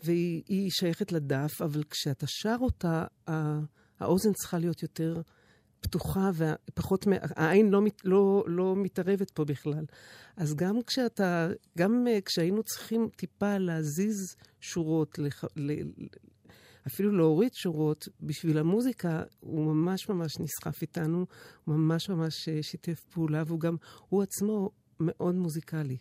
והיא 0.03 0.71
שייכת 0.71 1.11
לדף, 1.11 1.61
אבל 1.61 1.83
כשאתה 1.83 2.25
שר 2.27 2.57
אותה, 2.61 3.05
ה, 3.29 3.59
האוזן 3.99 4.33
צריכה 4.33 4.57
להיות 4.57 4.83
יותר 4.83 5.21
פתוחה, 5.79 6.29
ופחות, 6.35 7.07
העין 7.35 7.69
לא, 7.69 7.81
לא, 8.03 8.43
לא 8.47 8.75
מתערבת 8.75 9.31
פה 9.31 9.45
בכלל. 9.45 9.85
אז 10.37 10.55
גם 10.55 10.75
כשאתה, 10.87 11.47
גם 11.77 12.05
uh, 12.07 12.21
כשהיינו 12.25 12.63
צריכים 12.63 13.09
טיפה 13.15 13.57
להזיז 13.57 14.35
שורות, 14.61 15.19
לח, 15.19 15.43
ל, 15.55 15.71
אפילו 16.87 17.11
להוריד 17.11 17.53
שורות 17.53 18.07
בשביל 18.21 18.57
המוזיקה, 18.57 19.23
הוא 19.39 19.65
ממש 19.65 20.09
ממש 20.09 20.39
נסחף 20.39 20.81
איתנו, 20.81 21.25
הוא 21.65 21.75
ממש 21.75 22.09
ממש 22.09 22.49
אה, 22.49 22.63
שיתף 22.63 23.05
פעולה, 23.13 23.43
והוא 23.47 23.59
גם, 23.59 23.75
הוא 24.09 24.23
עצמו 24.23 24.69
מאוד 24.99 25.35
מוזיקלי. 25.35 25.97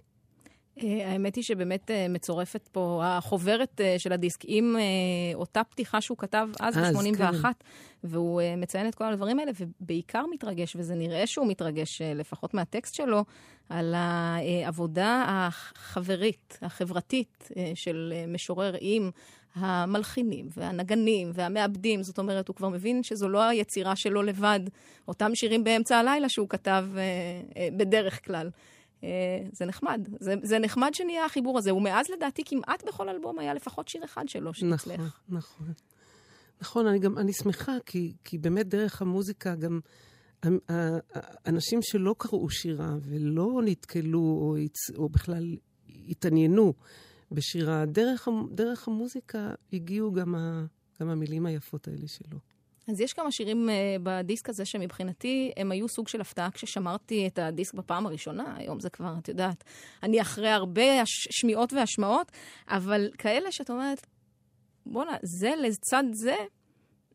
אה, 0.83 1.13
האמת 1.13 1.35
היא 1.35 1.45
שבאמת 1.45 1.91
אה, 1.91 2.09
מצורפת 2.09 2.69
פה 2.73 3.03
החוברת 3.05 3.81
של 3.99 4.13
הדיסק 4.13 4.41
עם 4.45 4.77
אותה 5.35 5.65
פתיחה 5.65 6.01
שהוא 6.01 6.19
כתב 6.19 6.49
אז 6.61 6.77
ב-81, 6.77 7.43
כן. 7.43 7.49
והוא 8.05 8.41
מציין 8.57 8.89
את 8.89 8.95
כל 8.95 9.05
הדברים 9.05 9.39
האלה, 9.39 9.53
ובעיקר 9.61 10.25
מתרגש, 10.33 10.77
וזה 10.77 10.95
נראה 10.95 11.27
שהוא 11.27 11.47
מתרגש, 11.47 12.03
לפחות 12.03 12.55
מהטקסט 12.55 12.95
שלו, 12.95 13.25
על 13.69 13.95
העבודה 13.97 15.25
החברית, 15.29 16.59
החברתית 16.63 17.49
של 17.75 18.13
משורר 18.29 18.75
עם 18.81 19.11
המלחינים 19.57 20.49
והנגנים 20.57 21.31
והמעבדים. 21.35 22.03
זאת 22.03 22.19
אומרת, 22.19 22.49
הוא 22.49 22.57
כבר 22.57 22.69
מבין 22.69 23.03
שזו 23.03 23.29
לא 23.29 23.43
היצירה 23.43 23.97
שלו 23.97 24.23
לבד, 24.23 24.61
אותם 25.09 25.35
שירים 25.35 25.65
באמצע 25.65 25.97
הלילה 25.97 26.29
שהוא 26.29 26.49
כתב 26.49 26.87
בדרך 27.77 28.25
כלל. 28.27 28.51
אה, 29.05 29.09
זה 29.53 29.65
נחמד. 29.65 30.09
זה, 30.21 30.35
זה 30.43 30.59
נחמד 30.59 30.91
שנהיה 30.95 31.25
החיבור 31.25 31.59
הזה. 31.59 31.75
ומאז 31.75 32.07
לדעתי 32.17 32.43
כמעט 32.47 32.85
בכל 32.87 33.09
אלבום 33.09 33.39
היה 33.39 33.55
לפחות 33.55 33.89
שיר 33.89 34.05
אחד 34.05 34.29
שלו 34.29 34.55
שהצליח. 34.55 35.01
נכון, 35.01 35.11
נכון. 35.29 35.67
נכון, 36.61 36.87
אני 36.87 36.99
גם, 36.99 37.19
אני 37.19 37.33
שמחה, 37.33 37.73
כי, 37.87 38.13
כי 38.25 38.39
באמת 38.39 38.69
דרך 38.69 39.03
המוזיקה 39.03 39.55
גם... 39.55 39.81
אנשים 41.47 41.83
שלא 41.83 42.15
קראו 42.19 42.51
שירה 42.51 42.95
ולא 43.03 43.61
נתקלו 43.65 44.21
או, 44.21 44.57
הצ... 44.57 44.91
או 44.97 45.09
בכלל 45.09 45.57
התעניינו 46.09 46.75
בשירה, 47.37 47.87
דרך, 47.87 48.29
דרך 48.51 48.89
המוזיקה 48.89 49.55
הגיעו 49.73 50.13
גם, 50.13 50.35
ה... 50.35 50.65
גם 51.01 51.09
המילים 51.09 51.47
היפות 51.47 51.89
האלה 51.89 52.09
שלו. 52.09 52.39
אז 52.89 53.01
יש 53.01 53.13
כמה 53.13 53.33
שירים 53.33 53.69
uh, 53.69 53.73
בדיסק 54.03 54.49
הזה 54.49 54.65
שמבחינתי 54.65 55.53
הם 55.57 55.73
היו 55.73 55.89
סוג 55.89 56.09
של 56.09 56.21
הפתעה 56.21 56.51
כששמרתי 56.51 57.27
את 57.27 57.39
הדיסק 57.39 57.75
בפעם 57.75 58.07
הראשונה, 58.07 58.57
היום 58.57 58.81
זה 58.81 58.91
כבר, 58.91 59.15
את 59.19 59.29
יודעת, 59.29 59.65
אני 60.03 60.21
אחרי 60.21 60.49
הרבה 60.49 61.03
הש- 61.03 61.29
שמיעות 61.31 61.73
והשמעות, 61.73 62.33
אבל 62.69 63.11
כאלה 63.19 63.53
שאת 63.53 63.71
אומרת, 63.71 64.07
בואנה, 64.87 65.17
זה 65.23 65.51
לצד 65.63 66.05
זה 66.13 66.37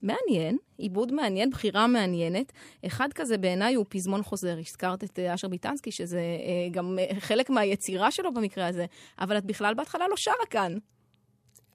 מעניין, 0.02 0.58
עיבוד 0.78 1.12
מעניין, 1.12 1.50
בחירה 1.50 1.88
מעניינת. 1.88 2.52
אחד 2.86 3.14
כזה 3.16 3.38
בעיניי 3.38 3.76
הוא 3.76 3.86
פזמון 3.90 4.24
חוזר. 4.24 4.58
הזכרת 4.60 5.04
את 5.04 5.20
אה, 5.20 5.34
אשר 5.34 5.48
ביטנסקי, 5.48 5.92
שזה 5.92 6.22
uh, 6.22 6.74
גם 6.74 6.98
uh, 7.00 7.20
חלק 7.20 7.50
מהיצירה 7.50 8.12
שלו 8.12 8.34
במקרה 8.34 8.68
הזה, 8.68 8.86
אבל 9.20 9.38
את 9.38 9.46
בכלל 9.46 9.74
בהתחלה 9.74 10.08
לא 10.08 10.16
שרה 10.18 10.46
כאן. 10.50 10.78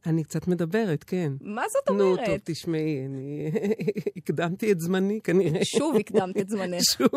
אני 0.06 0.24
קצת 0.24 0.48
מדברת, 0.48 1.04
כן. 1.04 1.32
מה 1.40 1.62
זאת 1.68 1.88
אומרת? 1.88 2.18
נו, 2.18 2.26
טוב, 2.26 2.38
תשמעי, 2.44 3.06
אני 3.06 3.50
הקדמתי 4.16 4.72
את 4.72 4.80
זמני 4.80 5.20
כנראה. 5.24 5.64
שוב 5.64 5.96
הקדמת 5.96 6.36
את 6.36 6.48
זמנך. 6.48 6.82
שוב. 6.98 7.08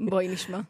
בואי 0.00 0.28
נשמע. 0.28 0.60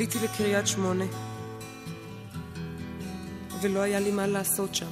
עליתי 0.00 0.18
לקריית 0.18 0.66
שמונה. 0.66 1.04
ולא 3.62 3.80
היה 3.80 4.00
לי 4.00 4.10
מה 4.10 4.26
לעשות 4.26 4.74
שם. 4.74 4.90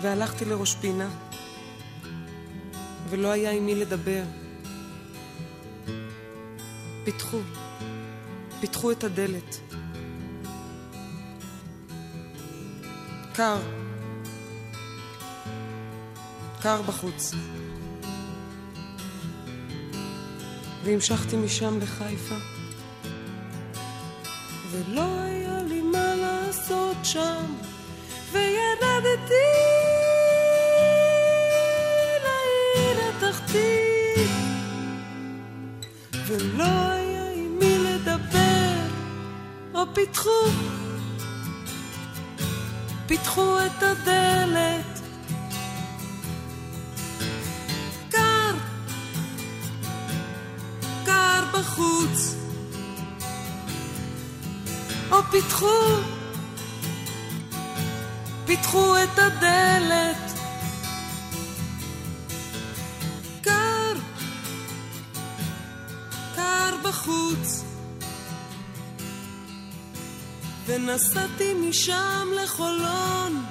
והלכתי 0.00 0.44
לראש 0.44 0.74
פינה, 0.74 1.08
ולא 3.08 3.28
היה 3.28 3.50
עם 3.50 3.66
מי 3.66 3.74
לדבר. 3.74 4.22
פיתחו, 7.04 7.38
פיתחו 8.60 8.90
את 8.90 9.04
הדלת. 9.04 9.56
קר, 13.32 13.58
קר 16.62 16.82
בחוץ. 16.82 17.32
והמשכתי 20.84 21.36
משם 21.36 21.78
לחיפה, 21.80 22.34
ולא 24.70 25.20
היה 25.20 25.58
לעשות 26.14 26.96
שם, 27.02 27.44
וירדתי 28.32 29.48
לעיר 32.24 32.98
התחתית, 33.08 34.30
ולא 36.26 36.64
היה 36.64 37.32
עם 37.34 37.58
מי 37.58 37.78
לדבר, 37.78 38.78
או 39.74 39.94
פיתחו 39.94 40.48
פיתחו 43.08 43.58
את 43.66 43.82
הדלת. 43.82 44.97
בחוץ. 51.58 52.34
או 55.10 55.16
פיתחו, 55.30 55.96
פיתחו 58.46 58.96
את 58.96 59.18
הדלת. 59.18 60.32
קר, 63.42 63.94
קר 66.36 66.76
בחוץ. 66.84 67.64
ונסעתי 70.66 71.54
משם 71.54 72.28
לחולון, 72.44 73.44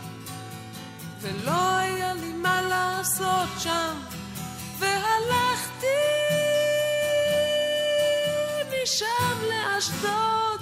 ולא 1.21 1.77
היה 1.77 2.13
לי 2.13 2.33
מה 2.33 2.61
לעשות 2.61 3.49
שם, 3.59 3.93
משם 9.77 9.93
לאשדוד, 9.93 10.61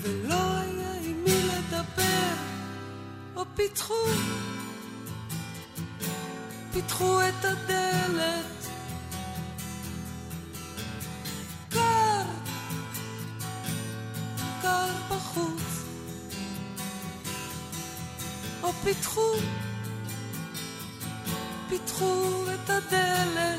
ולא 0.00 0.34
היה 0.34 0.92
עם 1.02 1.24
מי 1.24 1.42
לדבר, 1.42 2.34
או 3.36 3.44
פיתחו, 3.54 4.04
פיתחו 6.72 7.20
את 7.20 7.44
הדלת. 7.44 8.66
קר, 11.70 12.24
קר 14.62 14.88
בחוץ, 15.10 15.84
או 18.62 18.72
פיתחו, 18.72 19.32
פיתחו 21.68 22.44
את 22.54 22.70
הדלת. 22.70 23.49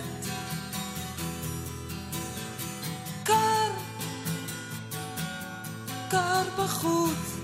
בחוץ. 6.64 7.41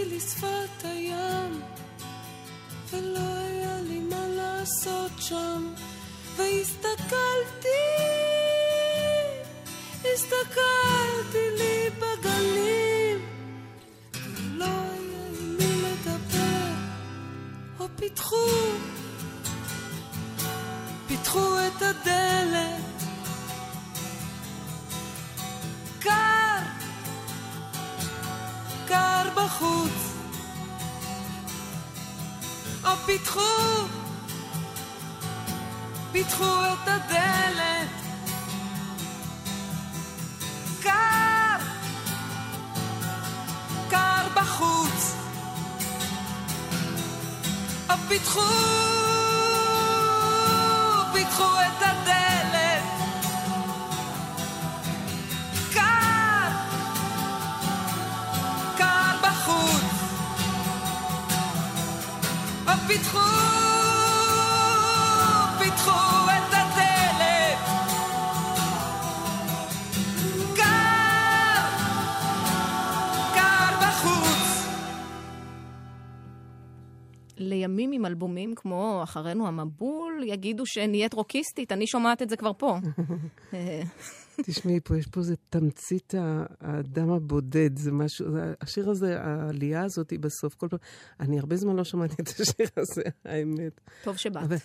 וירדתי 0.00 0.16
לשפת 0.16 0.84
הים, 0.84 1.62
ולא 2.90 3.20
היה 3.20 3.80
לי 3.80 4.00
מה 4.00 4.26
לעשות 4.28 5.10
שם, 5.18 5.74
והסתכלתי, 6.36 7.68
הסתכלתי 10.14 10.89
פיתחו, 33.10 33.40
פיתחו 36.12 36.44
את 36.44 36.88
הדלת. 36.88 37.88
קר, 40.82 41.56
קר 43.90 44.28
בחוץ, 44.34 45.14
פיתחו 48.08 48.69
אחרינו 79.10 79.46
המבול, 79.48 80.22
יגידו 80.26 80.66
שנהיית 80.66 81.14
רוקיסטית, 81.14 81.72
אני 81.72 81.86
שומעת 81.86 82.22
את 82.22 82.30
זה 82.30 82.36
כבר 82.36 82.52
פה. 82.58 82.78
אה, 83.54 83.82
תשמעי, 84.42 84.80
פה 84.80 84.98
יש 84.98 85.06
פה 85.06 85.20
איזה 85.20 85.34
תמצית 85.50 86.14
האדם 86.60 87.10
הבודד, 87.10 87.76
זה 87.78 87.92
משהו, 87.92 88.26
השיר 88.60 88.90
הזה, 88.90 89.20
העלייה 89.20 89.82
הזאת 89.84 90.10
היא 90.10 90.18
בסוף, 90.18 90.54
כל 90.54 90.68
פעם, 90.68 90.78
אני 91.20 91.38
הרבה 91.38 91.56
זמן 91.56 91.76
לא 91.76 91.84
שמעתי 91.84 92.22
את 92.22 92.28
השיר 92.28 92.66
הזה, 92.76 93.02
האמת. 93.24 93.80
טוב 94.04 94.16
שבאת. 94.16 94.42
אבל- 94.44 94.56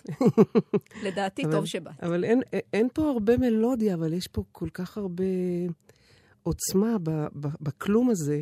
לדעתי, 1.06 1.44
אבל- 1.44 1.52
טוב 1.52 1.64
שבאת. 1.66 2.00
אבל 2.04 2.24
אין, 2.24 2.40
אין 2.72 2.88
פה 2.94 3.10
הרבה 3.10 3.36
מלודיה, 3.36 3.94
אבל 3.94 4.12
יש 4.12 4.26
פה 4.28 4.42
כל 4.52 4.68
כך 4.74 4.98
הרבה 4.98 5.24
עוצמה 6.42 6.96
ב, 7.02 7.10
ב, 7.40 7.46
בכלום 7.60 8.10
הזה. 8.10 8.40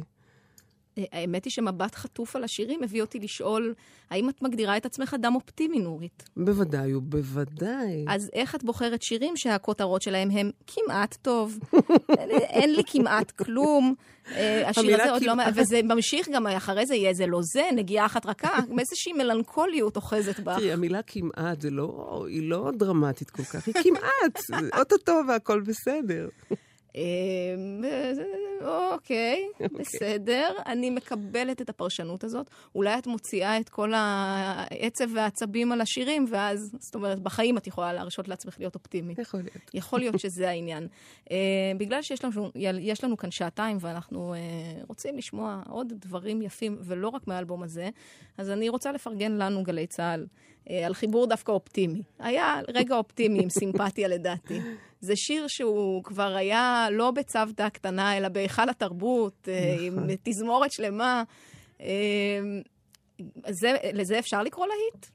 האמת 1.12 1.44
היא 1.44 1.50
שמבט 1.50 1.94
חטוף 1.94 2.36
על 2.36 2.44
השירים 2.44 2.82
הביא 2.82 3.00
אותי 3.00 3.18
לשאול, 3.18 3.74
האם 4.10 4.28
את 4.28 4.42
מגדירה 4.42 4.76
את 4.76 4.86
עצמך 4.86 5.14
אדם 5.14 5.34
אופטימי, 5.34 5.78
נורית? 5.78 6.22
בוודאי 6.36 6.94
ובוודאי. 6.94 8.04
אז 8.08 8.30
איך 8.32 8.54
את 8.54 8.64
בוחרת 8.64 9.02
שירים 9.02 9.36
שהכותרות 9.36 10.02
שלהם 10.02 10.30
הם 10.30 10.50
כמעט 10.66 11.16
טוב, 11.22 11.58
אין, 12.18 12.74
לי 12.74 12.82
כמעט 12.86 13.30
כלום, 13.30 13.94
אה, 14.34 14.68
השיר 14.68 15.02
הזה 15.02 15.12
עוד 15.12 15.22
לא... 15.22 15.32
וזה 15.54 15.80
ממשיך 15.82 16.28
גם, 16.28 16.46
אחרי 16.46 16.86
זה 16.86 16.94
יהיה 16.94 17.14
זה 17.14 17.26
לא 17.26 17.40
זה, 17.42 17.62
נגיעה 17.74 18.06
אחת 18.06 18.26
רכה, 18.26 18.58
איזושהי 18.78 19.12
מלנכוליות 19.12 19.96
אוחזת 19.96 20.40
בך. 20.40 20.56
תראי, 20.56 20.72
המילה 20.72 21.02
כמעט, 21.02 21.64
לא, 21.70 22.24
היא 22.28 22.50
לא 22.50 22.70
דרמטית 22.76 23.30
כל 23.30 23.42
כך, 23.42 23.66
היא 23.66 23.74
כמעט, 23.82 24.60
אוטוטו 24.78 25.20
והכל 25.28 25.60
בסדר. 25.60 26.28
אה, 26.96 27.02
אוקיי, 28.94 29.48
בסדר. 29.78 30.56
אני 30.66 30.90
מקבלת 30.90 31.60
את 31.60 31.68
הפרשנות 31.68 32.24
הזאת. 32.24 32.50
אולי 32.74 32.98
את 32.98 33.06
מוציאה 33.06 33.60
את 33.60 33.68
כל 33.68 33.92
העצב 33.94 35.04
והעצבים 35.14 35.72
על 35.72 35.80
השירים, 35.80 36.26
ואז, 36.30 36.76
זאת 36.78 36.94
אומרת, 36.94 37.20
בחיים 37.20 37.58
את 37.58 37.66
יכולה 37.66 37.92
להרשות 37.92 38.28
לעצמך 38.28 38.56
להיות 38.58 38.74
אופטימית. 38.74 39.18
יכול 39.18 39.40
להיות. 39.40 39.70
יכול 39.74 39.98
להיות 39.98 40.20
שזה 40.24 40.48
העניין. 40.48 40.88
Uh, 41.24 41.30
בגלל 41.78 42.02
שיש 42.02 43.04
לנו, 43.04 43.16
כאן 43.16 43.30
שעתיים 43.30 43.76
ואנחנו 43.80 44.34
uh, 44.34 44.84
רוצים 44.88 45.18
לשמוע 45.18 45.62
עוד 45.68 45.92
דברים 45.96 46.42
יפים, 46.42 46.78
ולא 46.80 47.08
רק 47.08 47.26
מהאלבום 47.26 47.62
הזה, 47.62 47.88
אז 48.38 48.50
אני 48.50 48.68
רוצה 48.68 48.92
לפרגן 48.92 49.32
לנו, 49.32 49.62
גלי 49.62 49.86
צה"ל, 49.86 50.26
על 50.86 50.94
חיבור 50.94 51.26
דווקא 51.26 51.52
אופטימי. 51.52 52.02
היה 52.18 52.60
רגע 52.74 52.96
אופטימי 52.96 53.42
עם 53.42 53.50
סימפתיה 53.50 54.08
לדעתי. 54.08 54.60
זה 55.00 55.16
שיר 55.16 55.46
שהוא 55.48 56.04
כבר 56.04 56.34
היה 56.36 56.86
לא 56.90 57.10
בצוותא 57.10 57.68
קטנה, 57.68 58.16
אלא 58.16 58.28
בהיכל 58.28 58.68
התרבות, 58.68 59.48
uh, 59.48 59.80
עם 59.80 59.98
תזמורת 60.22 60.72
שלמה. 60.72 61.22
Uh, 61.78 61.82
זה, 63.48 63.76
לזה 63.92 64.18
אפשר 64.18 64.42
לקרוא 64.42 64.66
להיט? 64.66 65.06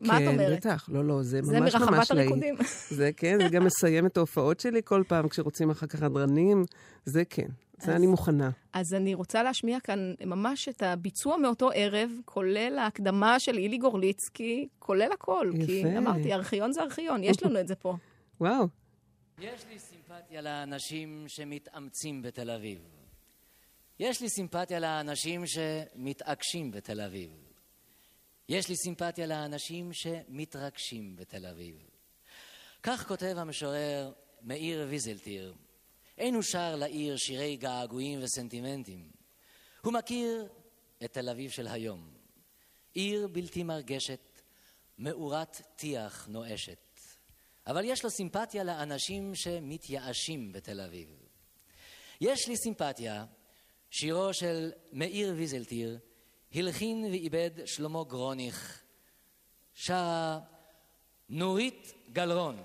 מה 0.00 0.16
את 0.16 0.22
כן, 0.22 0.28
אומרת? 0.28 0.58
בטח. 0.58 0.88
לא, 0.92 1.04
לא, 1.04 1.22
זה 1.22 1.42
זה 1.42 1.60
ממש 1.60 1.74
ממש 1.74 1.82
מרחבת 1.82 2.10
להיט. 2.10 2.30
הריקודים. 2.30 2.54
זה 2.88 3.10
כן, 3.16 3.38
זה 3.42 3.48
גם 3.48 3.64
מסיים 3.64 4.06
את 4.06 4.16
ההופעות 4.16 4.60
שלי 4.60 4.80
כל 4.84 5.02
פעם 5.08 5.28
כשרוצים 5.28 5.70
אחר 5.70 5.86
כך 5.86 6.02
הדרנים. 6.02 6.64
זה 7.04 7.24
כן, 7.24 7.48
אז, 7.80 7.86
זה 7.86 7.96
אני 7.96 8.06
מוכנה. 8.06 8.50
אז 8.72 8.94
אני 8.94 9.14
רוצה 9.14 9.42
להשמיע 9.42 9.80
כאן 9.80 10.14
ממש 10.26 10.68
את 10.68 10.82
הביצוע 10.82 11.36
מאותו 11.36 11.70
ערב, 11.74 12.10
כולל 12.24 12.78
ההקדמה 12.78 13.40
של 13.40 13.58
אילי 13.58 13.78
גורליצקי, 13.78 14.68
כולל 14.78 15.12
הכל. 15.12 15.50
יפה. 15.54 15.66
כי 15.66 15.98
אמרתי, 15.98 16.34
ארכיון 16.34 16.72
זה 16.72 16.82
ארכיון, 16.82 17.24
יש 17.24 17.42
לנו 17.42 17.60
את 17.60 17.68
זה 17.68 17.74
פה. 17.74 17.96
וואו. 18.40 18.68
יש 19.38 19.66
לי 19.70 19.78
סימפתיה 19.78 20.40
לאנשים 20.40 21.24
שמתאמצים 21.28 22.22
בתל 22.22 22.50
אביב. 22.50 22.78
יש 24.00 24.20
לי 24.20 24.28
סימפתיה 24.28 24.80
לאנשים 24.80 25.46
שמתעקשים 25.46 26.70
בתל 26.70 27.00
אביב. 27.00 27.30
יש 28.48 28.68
לי 28.68 28.76
סימפתיה 28.76 29.26
לאנשים 29.26 29.92
שמתרגשים 29.92 31.16
בתל 31.16 31.46
אביב. 31.46 31.76
כך 32.82 33.08
כותב 33.08 33.34
המשורר 33.38 34.12
מאיר 34.42 34.86
ויזלטיר 34.90 35.54
אין 36.20 36.34
הוא 36.34 36.42
שר 36.42 36.76
לעיר 36.76 37.16
שירי 37.16 37.56
געגועים 37.56 38.22
וסנטימנטים. 38.22 39.10
הוא 39.80 39.92
מכיר 39.92 40.48
את 41.04 41.12
תל 41.12 41.28
אביב 41.28 41.50
של 41.50 41.68
היום. 41.68 42.10
עיר 42.94 43.28
בלתי 43.28 43.62
מרגשת, 43.62 44.42
מאורת 44.98 45.60
טיח 45.76 46.26
נואשת. 46.30 47.00
אבל 47.66 47.84
יש 47.84 48.04
לו 48.04 48.10
סימפתיה 48.10 48.64
לאנשים 48.64 49.34
שמתייאשים 49.34 50.52
בתל 50.52 50.80
אביב. 50.80 51.08
יש 52.20 52.48
לי 52.48 52.56
סימפתיה, 52.56 53.24
שירו 53.90 54.34
של 54.34 54.72
מאיר 54.92 55.34
ויזלטיר, 55.36 55.98
הלחין 56.54 57.04
ועיבד 57.04 57.50
שלמה 57.66 58.04
גרוניך, 58.04 58.82
שרה 59.74 60.40
נורית 61.28 61.92
גלרון. 62.12 62.62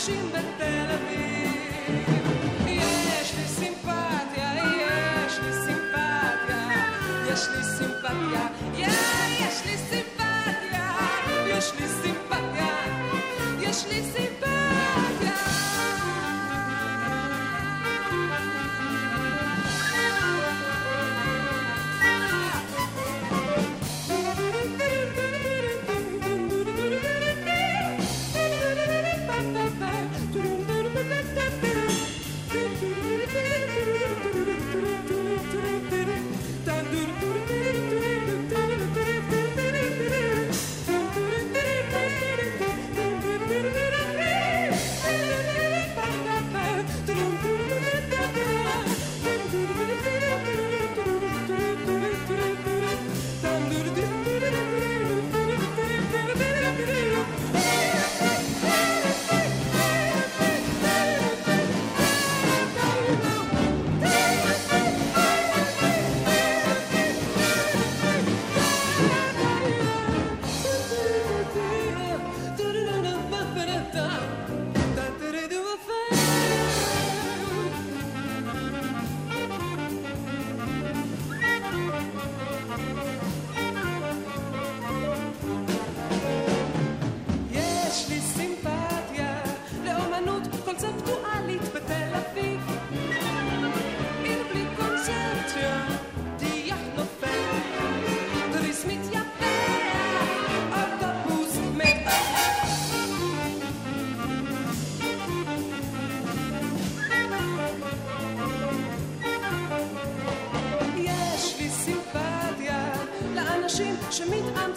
machine 0.00 0.32
that 0.32 0.49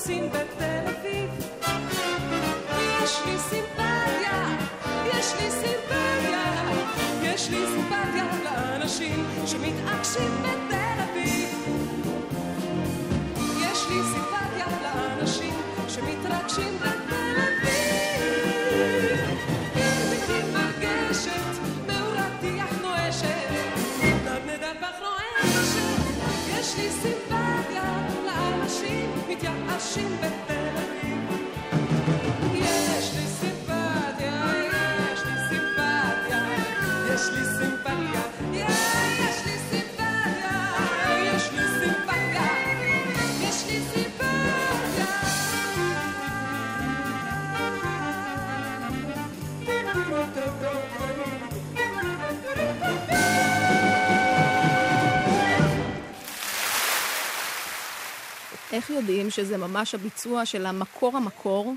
קצין 0.03 0.29
בתל 0.29 0.83
אביב. 0.87 1.29
יש 3.03 3.19
לי 3.25 3.37
סימפתיה, 3.37 4.57
יש 5.05 5.33
לי 5.39 5.51
סימפתיה, 5.51 6.71
יש 7.21 7.49
לי 7.49 7.65
סימפתיה 7.67 8.25
לאנשים 8.43 9.25
שמתעקשים 9.45 10.31
בתל 10.41 10.73
אביב. 10.73 10.82
מתייאשים 29.43 30.17
בתל 30.17 30.77
אביב. 30.77 31.41
יש 32.53 33.13
לי 33.15 33.27
סימפתיה, 33.27 34.51
יש 35.13 35.19
לי 35.25 35.35
סימפתיה, 35.49 36.41
יש 37.13 37.29
לי 37.29 37.45
סימפתיה. 37.45 37.72
איך 58.83 58.89
יודעים 58.89 59.29
שזה 59.29 59.57
ממש 59.57 59.95
הביצוע 59.95 60.45
של 60.45 60.65
המקור 60.65 61.17
המקור? 61.17 61.73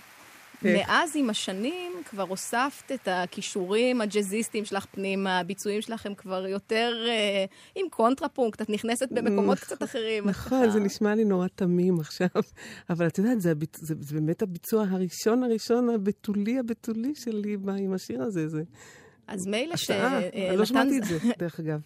כן. 0.60 0.74
מאז 0.76 1.12
עם 1.14 1.30
השנים 1.30 1.92
כבר 2.04 2.22
הוספת 2.22 2.92
את 2.92 3.08
הכישורים 3.10 4.00
הג'אזיסטיים 4.00 4.64
שלך 4.64 4.86
פנימה, 4.86 5.38
הביצועים 5.38 5.82
שלך 5.82 6.06
הם 6.06 6.14
כבר 6.14 6.46
יותר 6.46 7.04
אה, 7.08 7.44
עם 7.74 7.86
קונטרפונקט, 7.90 8.62
את 8.62 8.70
נכנסת 8.70 9.08
במקומות 9.10 9.38
נכון, 9.44 9.56
קצת 9.56 9.82
אחרים. 9.82 10.28
נכון, 10.28 10.70
זה 10.70 10.80
נשמע 10.80 11.14
לי 11.14 11.24
נורא 11.24 11.46
תמים 11.54 12.00
עכשיו, 12.00 12.28
אבל 12.90 13.06
את 13.06 13.18
יודעת, 13.18 13.40
זה, 13.40 13.50
הביצ... 13.50 13.78
זה, 13.80 13.94
זה 14.00 14.14
באמת 14.14 14.42
הביצוע 14.42 14.84
הראשון 14.90 15.42
הראשון 15.42 15.90
הבתולי 15.90 16.58
הבתולי 16.58 17.14
שלי 17.14 17.56
עם 17.78 17.92
השיר 17.92 18.22
הזה. 18.22 18.48
זה... 18.48 18.62
אז 19.26 19.46
מילא 19.46 19.76
ש... 19.76 19.82
השעה, 19.82 20.20
אה, 20.22 20.56
לא 20.56 20.64
שמעתי 20.64 20.98
את 20.98 21.04
זה, 21.04 21.18
דרך 21.38 21.60
אגב. 21.60 21.80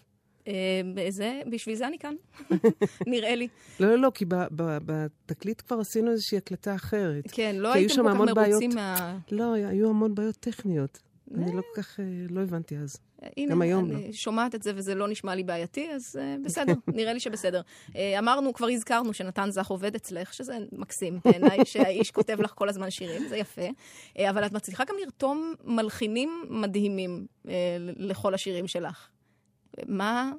אה, 0.47 0.81
זה, 1.09 1.41
בשביל 1.51 1.75
זה 1.75 1.87
אני 1.87 1.97
כאן, 1.99 2.15
נראה 3.07 3.35
לי. 3.35 3.47
לא, 3.79 3.87
לא, 3.87 3.97
לא, 3.97 4.11
כי 4.13 4.25
בתקליט 4.57 5.61
כבר 5.67 5.79
עשינו 5.79 6.11
איזושהי 6.11 6.37
הקלטה 6.37 6.75
אחרת. 6.75 7.23
כן, 7.31 7.55
לא 7.55 7.73
הייתם 7.73 7.95
כל 7.95 8.25
כך 8.27 8.37
מרוצים. 8.37 8.71
מה... 8.75 9.17
לא, 9.31 9.53
היו 9.53 9.89
המון 9.89 10.15
בעיות 10.15 10.35
טכניות. 10.35 10.99
אני 11.35 11.55
לא 11.55 11.61
כל 11.61 11.81
כך, 11.81 11.99
אה, 11.99 12.05
לא 12.29 12.41
הבנתי 12.41 12.77
אז. 12.77 12.97
הנה, 13.37 13.51
גם 13.51 13.61
היום 13.61 13.91
אני 13.91 14.13
שומעת 14.13 14.55
את 14.55 14.63
זה 14.63 14.71
וזה 14.75 14.95
לא 14.95 15.07
נשמע 15.07 15.35
לי 15.35 15.43
בעייתי, 15.43 15.91
אז 15.91 16.19
uh, 16.19 16.45
בסדר, 16.45 16.73
נראה 16.97 17.13
לי 17.13 17.19
שבסדר. 17.19 17.61
Uh, 17.89 17.95
אמרנו, 18.19 18.53
כבר 18.53 18.67
הזכרנו 18.67 19.13
שנתן 19.13 19.49
זך 19.51 19.67
עובד 19.67 19.95
אצלך, 19.95 20.33
שזה 20.33 20.57
מקסים 20.71 21.19
בעיניי, 21.25 21.65
שהאיש 21.71 22.11
כותב 22.11 22.41
לך 22.41 22.51
כל 22.55 22.69
הזמן 22.69 22.89
שירים, 22.89 23.27
זה 23.27 23.37
יפה. 23.37 23.67
Uh, 23.67 24.19
אבל 24.29 24.45
את 24.45 24.51
מצליחה 24.51 24.83
גם 24.83 24.95
לרתום 25.03 25.53
מלחינים 25.63 26.43
מדהימים 26.49 27.25
uh, 27.45 27.49
לכל 27.97 28.33
השירים 28.33 28.67
שלך. 28.67 29.09
מה, 29.87 30.31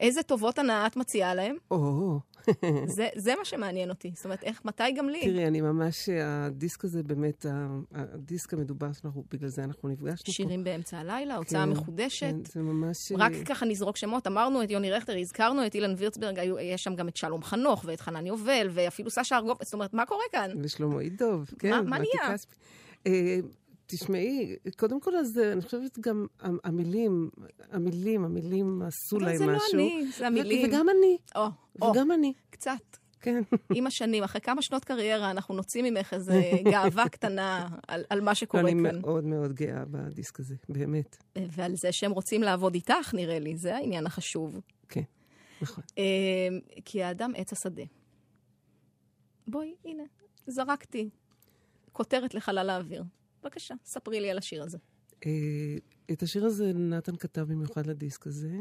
איזה 0.00 0.22
טובות 0.22 0.58
הנאה 0.58 0.86
את 0.86 0.96
מציעה 0.96 1.34
להם? 1.34 1.56
או, 1.70 2.18
זה, 2.96 3.08
זה 3.16 3.34
מה 3.38 3.44
שמעניין 3.44 3.90
אותי. 3.90 4.12
זאת 4.14 4.24
אומרת, 4.24 4.42
איך, 4.42 4.60
מתי 4.64 4.92
גם 4.96 5.08
לי? 5.08 5.20
תראי, 5.20 5.46
אני 5.46 5.60
ממש, 5.60 6.08
הדיסק 6.08 6.84
הזה 6.84 7.02
באמת, 7.02 7.46
הדיסק 7.92 8.54
המדובר 8.54 8.92
שאנחנו, 8.92 9.24
בגלל 9.30 9.48
זה 9.48 9.64
אנחנו 9.64 9.88
נפגשנו 9.88 10.26
פה. 10.26 10.32
שירים 10.32 10.64
באמצע 10.64 10.98
הלילה, 10.98 11.36
הוצאה 11.36 11.64
כן, 11.64 11.70
מחודשת. 11.70 12.26
כן, 12.26 12.36
זה 12.44 12.62
ממש... 12.62 13.12
רק 13.18 13.32
אה, 13.32 13.44
ככה 13.44 13.66
נזרוק 13.66 13.96
שמות, 13.96 14.26
אמרנו 14.26 14.62
את 14.62 14.70
יוני 14.70 14.90
רכטר, 14.90 15.16
הזכרנו 15.18 15.66
את 15.66 15.74
אילן 15.74 15.94
וירצברג, 15.96 16.38
היו, 16.38 16.58
יש 16.58 16.84
שם 16.84 16.94
גם 16.94 17.08
את 17.08 17.16
שלום 17.16 17.42
חנוך 17.42 17.84
ואת 17.86 18.00
חנן 18.00 18.26
יובל, 18.26 18.68
ואפילו 18.70 19.10
סשה 19.10 19.36
ארגוב, 19.36 19.58
זאת 19.62 19.74
אומרת, 19.74 19.94
מה 19.94 20.06
קורה 20.06 20.24
כאן? 20.32 20.50
ושלמה 20.62 21.00
עידוב, 21.00 21.50
כן. 21.58 21.70
מה 21.70 21.98
מתי 21.98 22.08
נהיה? 22.24 22.36
אה, 23.92 23.98
תשמעי, 23.98 24.56
קודם 24.76 25.00
כל, 25.00 25.16
אז 25.16 25.38
אה, 25.38 25.52
אני 25.52 25.62
חושבת 25.62 25.98
גם 25.98 26.26
המ- 26.40 26.58
המילים, 26.64 27.30
המילים, 27.70 28.24
המילים 28.24 28.82
עשו 28.82 29.18
להם 29.18 29.36
זה 29.36 29.46
משהו. 29.46 29.78
לא 29.78 29.82
אני, 29.82 30.06
זה 30.18 30.26
המילים. 30.26 30.68
וגם 30.68 30.86
אני, 30.88 31.16
או, 31.36 31.46
או, 31.82 31.90
וגם 31.90 32.12
אני, 32.12 32.32
קצת. 32.50 32.72
כן. 33.20 33.42
עם 33.74 33.86
השנים, 33.86 34.22
אחרי 34.24 34.40
כמה 34.40 34.62
שנות 34.62 34.84
קריירה, 34.84 35.30
אנחנו 35.30 35.54
נוציא 35.54 35.82
ממך 35.82 36.14
איזה 36.14 36.40
גאווה 36.72 37.08
קטנה 37.08 37.68
על, 37.88 38.04
על 38.10 38.20
מה 38.20 38.34
שקורה 38.34 38.62
אני 38.62 38.70
כאן. 38.72 39.00
מאוד 39.00 39.24
מאוד 39.24 39.52
גאה 39.52 39.84
בדיסק 39.90 40.40
הזה, 40.40 40.54
באמת. 40.68 41.16
ועל 41.50 41.76
זה 41.76 41.92
שהם 41.92 42.10
רוצים 42.10 42.42
לעבוד 42.42 42.74
איתך, 42.74 43.14
נראה 43.14 43.38
לי, 43.38 43.56
זה 43.56 43.76
העניין 43.76 44.06
החשוב. 44.06 44.60
כן, 44.88 45.02
נכון. 45.62 45.84
אה, 45.98 46.04
כי 46.84 47.02
האדם 47.02 47.32
עץ 47.36 47.52
השדה. 47.52 47.82
בואי, 49.48 49.74
הנה, 49.84 50.02
זרקתי 50.46 51.08
כותרת 51.92 52.34
לחלל 52.34 52.70
האוויר. 52.70 53.04
בבקשה, 53.48 53.74
ספרי 53.84 54.20
לי 54.20 54.30
על 54.30 54.38
השיר 54.38 54.62
הזה. 54.62 54.78
אה, 55.26 55.76
את 56.12 56.22
השיר 56.22 56.44
הזה 56.44 56.72
נתן 56.72 57.16
כתב 57.16 57.40
במיוחד 57.40 57.86
לדיסק 57.86 58.26
הזה. 58.26 58.58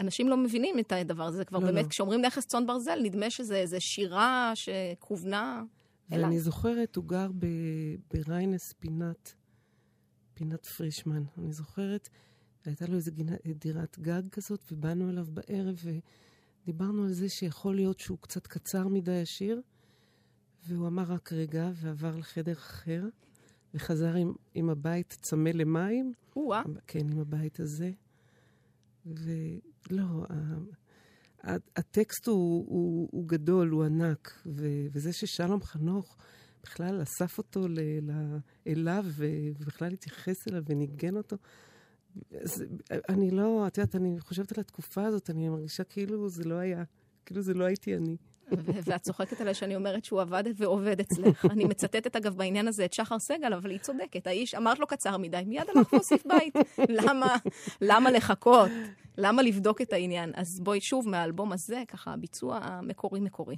אנשים 0.00 0.28
לא 0.28 0.36
מבינים 0.36 0.78
את 0.78 0.92
הדבר 0.92 1.22
הזה, 1.24 1.36
זה 1.36 1.44
כבר 1.44 1.58
לא, 1.58 1.66
באמת, 1.66 1.84
לא. 1.84 1.88
כשאומרים 1.88 2.20
נכס 2.20 2.46
צאן 2.46 2.66
ברזל, 2.66 3.00
נדמה 3.02 3.30
שזה 3.30 3.56
איזה 3.56 3.80
שירה 3.80 4.52
שכוונה 4.54 5.62
אליי. 6.12 6.24
ואני 6.24 6.40
זוכרת, 6.40 6.96
הוא 6.96 7.04
גר 7.04 7.30
בריינס, 8.10 8.72
פינת, 8.72 9.34
פינת 10.34 10.66
פרישמן. 10.66 11.22
אני 11.38 11.52
זוכרת, 11.52 12.08
הייתה 12.64 12.86
לו 12.86 12.96
איזו 12.96 13.10
דירת 13.54 13.98
גג 13.98 14.22
כזאת, 14.32 14.72
ובאנו 14.72 15.10
אליו 15.10 15.26
בערב 15.30 15.76
ודיברנו 16.64 17.04
על 17.04 17.12
זה 17.12 17.28
שיכול 17.28 17.74
להיות 17.74 18.00
שהוא 18.00 18.18
קצת 18.18 18.46
קצר 18.46 18.88
מדי 18.88 19.22
השיר, 19.22 19.60
והוא 20.66 20.86
אמר 20.86 21.02
רק 21.02 21.32
רגע, 21.32 21.70
ועבר 21.74 22.16
לחדר 22.16 22.52
אחר, 22.52 23.04
וחזר 23.74 24.14
עם, 24.14 24.32
עם 24.54 24.70
הבית 24.70 25.16
צמא 25.20 25.48
למים. 25.48 26.12
או-אה, 26.36 26.62
כן, 26.86 27.12
עם 27.12 27.18
הבית 27.18 27.60
הזה. 27.60 27.90
ולא, 29.06 30.26
ה- 31.42 31.56
הטקסט 31.76 32.26
הוא, 32.26 32.64
הוא, 32.68 33.08
הוא 33.12 33.28
גדול, 33.28 33.68
הוא 33.68 33.84
ענק, 33.84 34.42
ו, 34.46 34.86
וזה 34.92 35.12
ששלום 35.12 35.62
חנוך 35.62 36.16
בכלל 36.62 37.02
אסף 37.02 37.38
אותו 37.38 37.68
ל, 37.68 37.78
ל, 38.02 38.36
אליו, 38.66 39.04
ובכלל 39.16 39.92
התייחס 39.92 40.48
אליו 40.48 40.62
וניגן 40.66 41.16
אותו, 41.16 41.36
אז 42.40 42.64
אני 43.08 43.30
לא, 43.30 43.66
את 43.66 43.78
יודעת, 43.78 43.96
אני 43.96 44.20
חושבת 44.20 44.52
על 44.52 44.60
התקופה 44.60 45.04
הזאת, 45.04 45.30
אני 45.30 45.48
מרגישה 45.48 45.84
כאילו 45.84 46.28
זה 46.28 46.44
לא 46.44 46.54
היה, 46.54 46.84
כאילו 47.26 47.42
זה 47.42 47.54
לא 47.54 47.64
הייתי 47.64 47.96
אני. 47.96 48.16
ואת 48.84 49.02
צוחקת 49.02 49.40
עליי 49.40 49.54
שאני 49.54 49.76
אומרת 49.76 50.04
שהוא 50.04 50.20
עבד 50.20 50.44
ועובד 50.56 51.00
אצלך. 51.00 51.46
אני 51.50 51.64
מצטטת 51.64 52.16
אגב 52.16 52.36
בעניין 52.36 52.68
הזה 52.68 52.84
את 52.84 52.92
שחר 52.92 53.18
סגל, 53.18 53.52
אבל 53.52 53.70
היא 53.70 53.78
צודקת. 53.78 54.26
האיש, 54.26 54.54
אמרת 54.54 54.78
לו 54.78 54.86
קצר 54.86 55.16
מדי, 55.16 55.42
מיד 55.46 55.66
הלך 55.74 55.92
והוסיף 55.92 56.26
בית. 56.26 56.54
למה, 56.88 57.36
למה 57.80 58.10
לחכות? 58.10 58.70
למה 59.18 59.42
לבדוק 59.42 59.82
את 59.82 59.92
העניין? 59.92 60.32
אז 60.34 60.60
בואי 60.60 60.80
שוב 60.80 61.08
מהאלבום 61.08 61.52
הזה, 61.52 61.82
ככה, 61.88 62.12
הביצוע 62.12 62.58
המקורי-מקורי. 62.62 63.56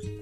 כי 0.00 0.21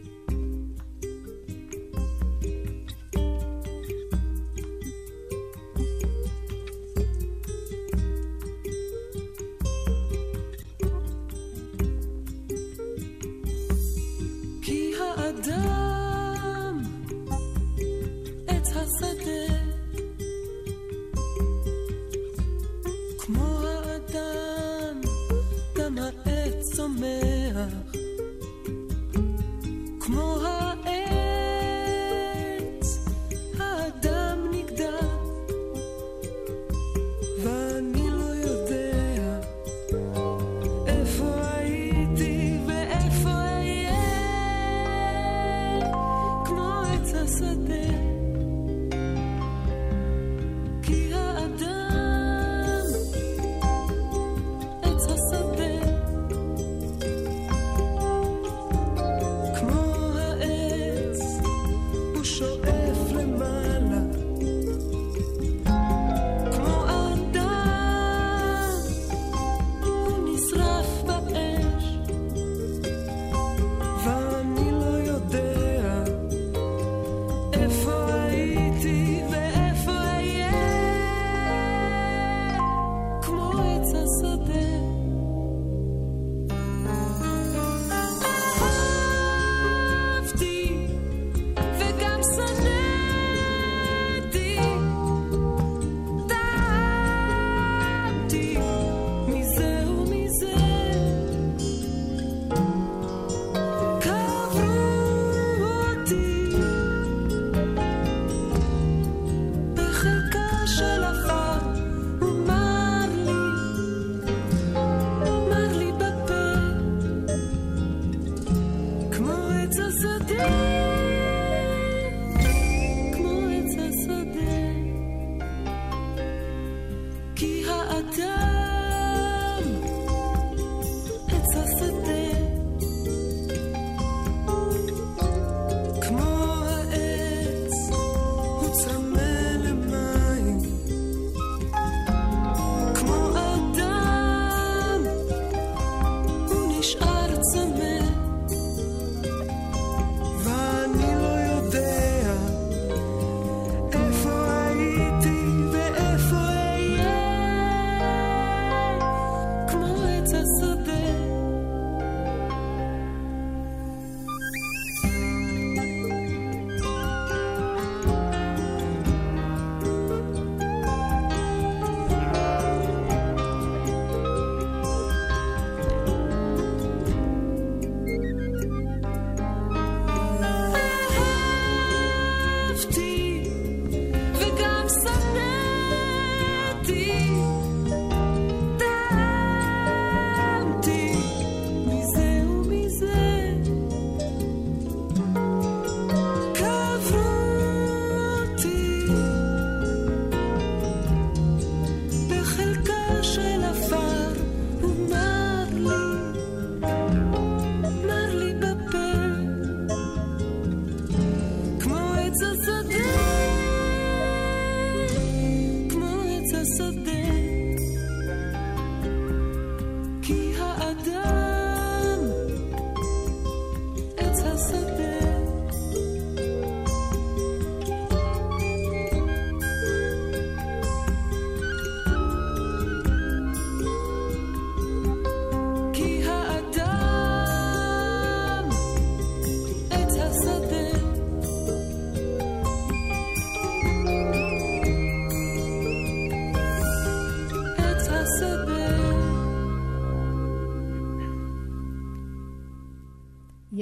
sommeras 26.81 27.90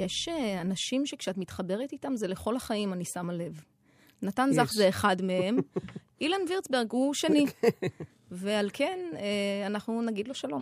יש 0.09 0.27
אה, 0.27 0.61
אנשים 0.61 1.05
שכשאת 1.05 1.37
מתחברת 1.37 1.91
איתם, 1.91 2.15
זה 2.15 2.27
לכל 2.27 2.55
החיים, 2.55 2.93
אני 2.93 3.05
שמה 3.05 3.33
לב. 3.33 3.63
נתן. 4.21 4.51
זך 4.51 4.71
זה 4.71 4.89
אחד 4.89 5.15
מהם, 5.21 5.57
אילן 6.21 6.39
וירצברג 6.49 6.91
הוא 6.91 7.13
שני. 7.13 7.45
ועל 8.31 8.69
כן, 8.73 8.99
אה, 9.15 9.67
אנחנו 9.67 10.01
נגיד 10.01 10.27
לו 10.27 10.33
שלום. 10.33 10.61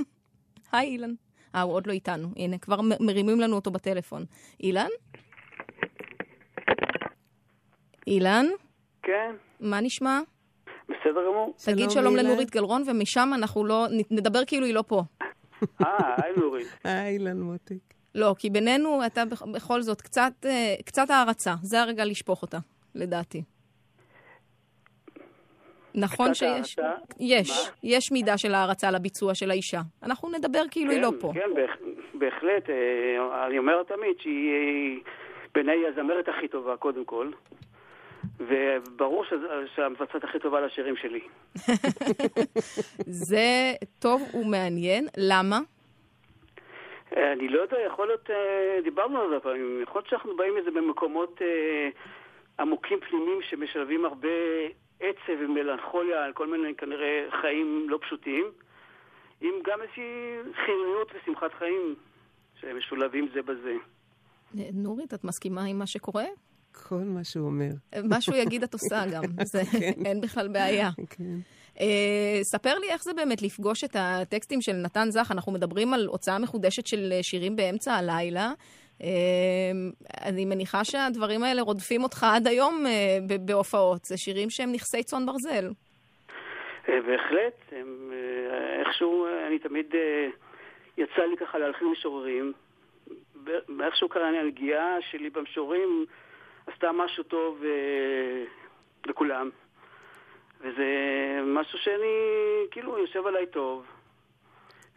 היי, 0.72 0.88
אילן. 0.88 1.14
אה, 1.54 1.62
הוא 1.62 1.72
עוד 1.72 1.86
לא 1.86 1.92
איתנו. 1.92 2.28
הנה, 2.36 2.58
כבר 2.58 2.80
מרימים 3.00 3.40
לנו 3.40 3.56
אותו 3.56 3.70
בטלפון. 3.70 4.24
אילן? 4.60 4.88
אילן? 8.06 8.46
כן, 9.02 9.34
מה 9.60 9.80
נשמע? 9.80 10.20
בסדר 10.84 11.20
גמור. 11.30 11.54
תגיד 11.64 11.90
שלום. 11.90 12.16
לנורית 12.16 12.50
גלרון, 12.50 12.82
ומשם 12.86 13.30
אנחנו 13.34 13.64
לא... 13.64 13.86
נדבר 14.10 14.44
כאילו 14.44 14.66
היא 14.66 14.74
לא 14.74 14.84
פה. 14.86 15.02
אה, 15.62 16.14
היי 16.22 16.32
נורית. 16.36 16.66
היי, 16.84 17.12
אילן 17.12 17.40
מותק. 17.40 17.92
לא, 18.14 18.34
כי 18.38 18.50
בינינו 18.50 19.06
אתה 19.06 19.24
בכ- 19.24 19.42
בכל 19.54 19.82
זאת 19.82 20.00
קצת, 20.00 20.32
אה, 20.44 20.74
קצת 20.84 21.10
הערצה. 21.10 21.54
זה 21.62 21.80
הרגע 21.82 22.04
לשפוך 22.04 22.42
אותה, 22.42 22.58
לדעתי. 22.94 23.42
נכון 25.94 26.34
שיש... 26.34 26.78
הערצה? 26.78 27.02
יש, 27.20 27.50
מה? 27.50 27.56
יש 27.82 28.12
מידה 28.12 28.38
של 28.38 28.54
הערצה 28.54 28.90
לביצוע 28.90 29.34
של 29.34 29.50
האישה. 29.50 29.80
אנחנו 30.02 30.30
נדבר 30.30 30.62
כאילו 30.70 30.90
היא 30.92 31.00
לא 31.00 31.12
פה. 31.20 31.32
כן, 31.34 31.50
בהח- 31.54 31.78
בהחלט. 32.14 32.70
אה, 32.70 33.46
אני 33.46 33.58
אומר 33.58 33.82
תמיד 33.82 34.16
שהיא 34.20 35.00
בעיניי 35.54 35.86
הזמרת 35.86 36.28
הכי 36.28 36.48
טובה, 36.48 36.76
קודם 36.76 37.04
כל. 37.04 37.30
וברור 38.40 39.24
שהמבצעת 39.76 40.24
הכי 40.24 40.38
טובה 40.38 40.60
לשירים 40.60 40.94
שלי. 40.96 41.20
זה 43.28 43.46
טוב 43.98 44.22
ומעניין. 44.34 45.08
למה? 45.16 45.60
אה, 47.16 47.32
אני 47.32 47.48
לא 47.48 47.60
יודע, 47.60 47.76
יכול 47.86 48.06
להיות, 48.06 48.30
אה, 48.30 48.78
דיברנו 48.84 49.20
על 49.20 49.30
זה 49.30 49.40
פעמים, 49.40 49.82
יכול 49.82 49.98
להיות 49.98 50.08
שאנחנו 50.10 50.36
באים 50.36 50.54
מזה 50.60 50.70
במקומות 50.70 51.42
אה, 51.42 51.88
עמוקים 52.58 52.98
פנימיים 53.00 53.38
שמשלבים 53.50 54.04
הרבה 54.04 54.28
עצב 55.00 55.32
ומלנכוליה 55.40 56.24
על 56.24 56.32
כל 56.32 56.46
מיני 56.46 56.74
כנראה 56.74 57.24
חיים 57.40 57.86
לא 57.88 57.98
פשוטים, 58.02 58.44
עם 59.40 59.52
גם 59.64 59.82
איזושהי 59.82 60.38
חיוניות 60.64 61.12
ושמחת 61.14 61.50
חיים 61.58 61.94
שמשולבים 62.60 63.28
זה 63.34 63.42
בזה. 63.42 63.74
נורית, 64.72 65.14
את 65.14 65.24
מסכימה 65.24 65.64
עם 65.64 65.78
מה 65.78 65.86
שקורה? 65.86 66.24
כל 66.72 67.04
מה 67.04 67.24
שהוא 67.24 67.46
אומר. 67.46 67.70
מה 68.04 68.20
שהוא 68.20 68.36
יגיד 68.36 68.62
את 68.62 68.72
עושה 68.72 69.02
גם. 69.12 69.22
זה, 69.44 69.62
אין 70.06 70.20
בכלל 70.20 70.48
בעיה. 70.48 70.90
כן. 71.10 71.38
אה, 71.80 72.38
ספר 72.42 72.78
לי 72.78 72.90
איך 72.90 73.02
זה 73.02 73.14
באמת 73.14 73.42
לפגוש 73.42 73.84
את 73.84 73.96
הטקסטים 73.98 74.60
של 74.60 74.72
נתן 74.72 75.10
זך. 75.10 75.28
אנחנו 75.30 75.52
מדברים 75.52 75.94
על 75.94 76.06
הוצאה 76.06 76.38
מחודשת 76.38 76.86
של 76.86 77.12
אה, 77.12 77.22
שירים 77.22 77.56
באמצע 77.56 77.92
הלילה. 77.94 78.50
אה, 79.02 79.08
אני 80.24 80.44
מניחה 80.44 80.84
שהדברים 80.84 81.42
האלה 81.42 81.62
רודפים 81.62 82.02
אותך 82.02 82.26
עד 82.34 82.46
היום 82.46 82.84
בהופעות. 83.40 84.04
זה 84.04 84.16
שירים 84.16 84.50
שהם 84.50 84.72
נכסי 84.72 85.02
צאן 85.02 85.26
ברזל. 85.26 85.70
בהחלט, 86.88 87.54
הם, 87.72 88.12
איכשהו 88.80 89.26
אני 89.46 89.58
תמיד 89.58 89.94
יצא 90.98 91.22
לי 91.22 91.36
ככה 91.36 91.58
להלחין 91.58 91.88
משוררים. 91.88 92.52
איכשהו 93.84 94.08
כאן 94.08 94.34
הנגיעה 94.34 94.96
שלי 95.10 95.30
במשוררים 95.30 96.06
עשתה 96.66 96.92
משהו 96.92 97.24
טוב 97.24 97.62
לכולם. 99.06 99.50
וזה 100.62 100.86
משהו 101.46 101.78
שאני, 101.78 102.16
כאילו, 102.70 102.98
יושב 102.98 103.26
עליי 103.26 103.46
טוב. 103.46 103.84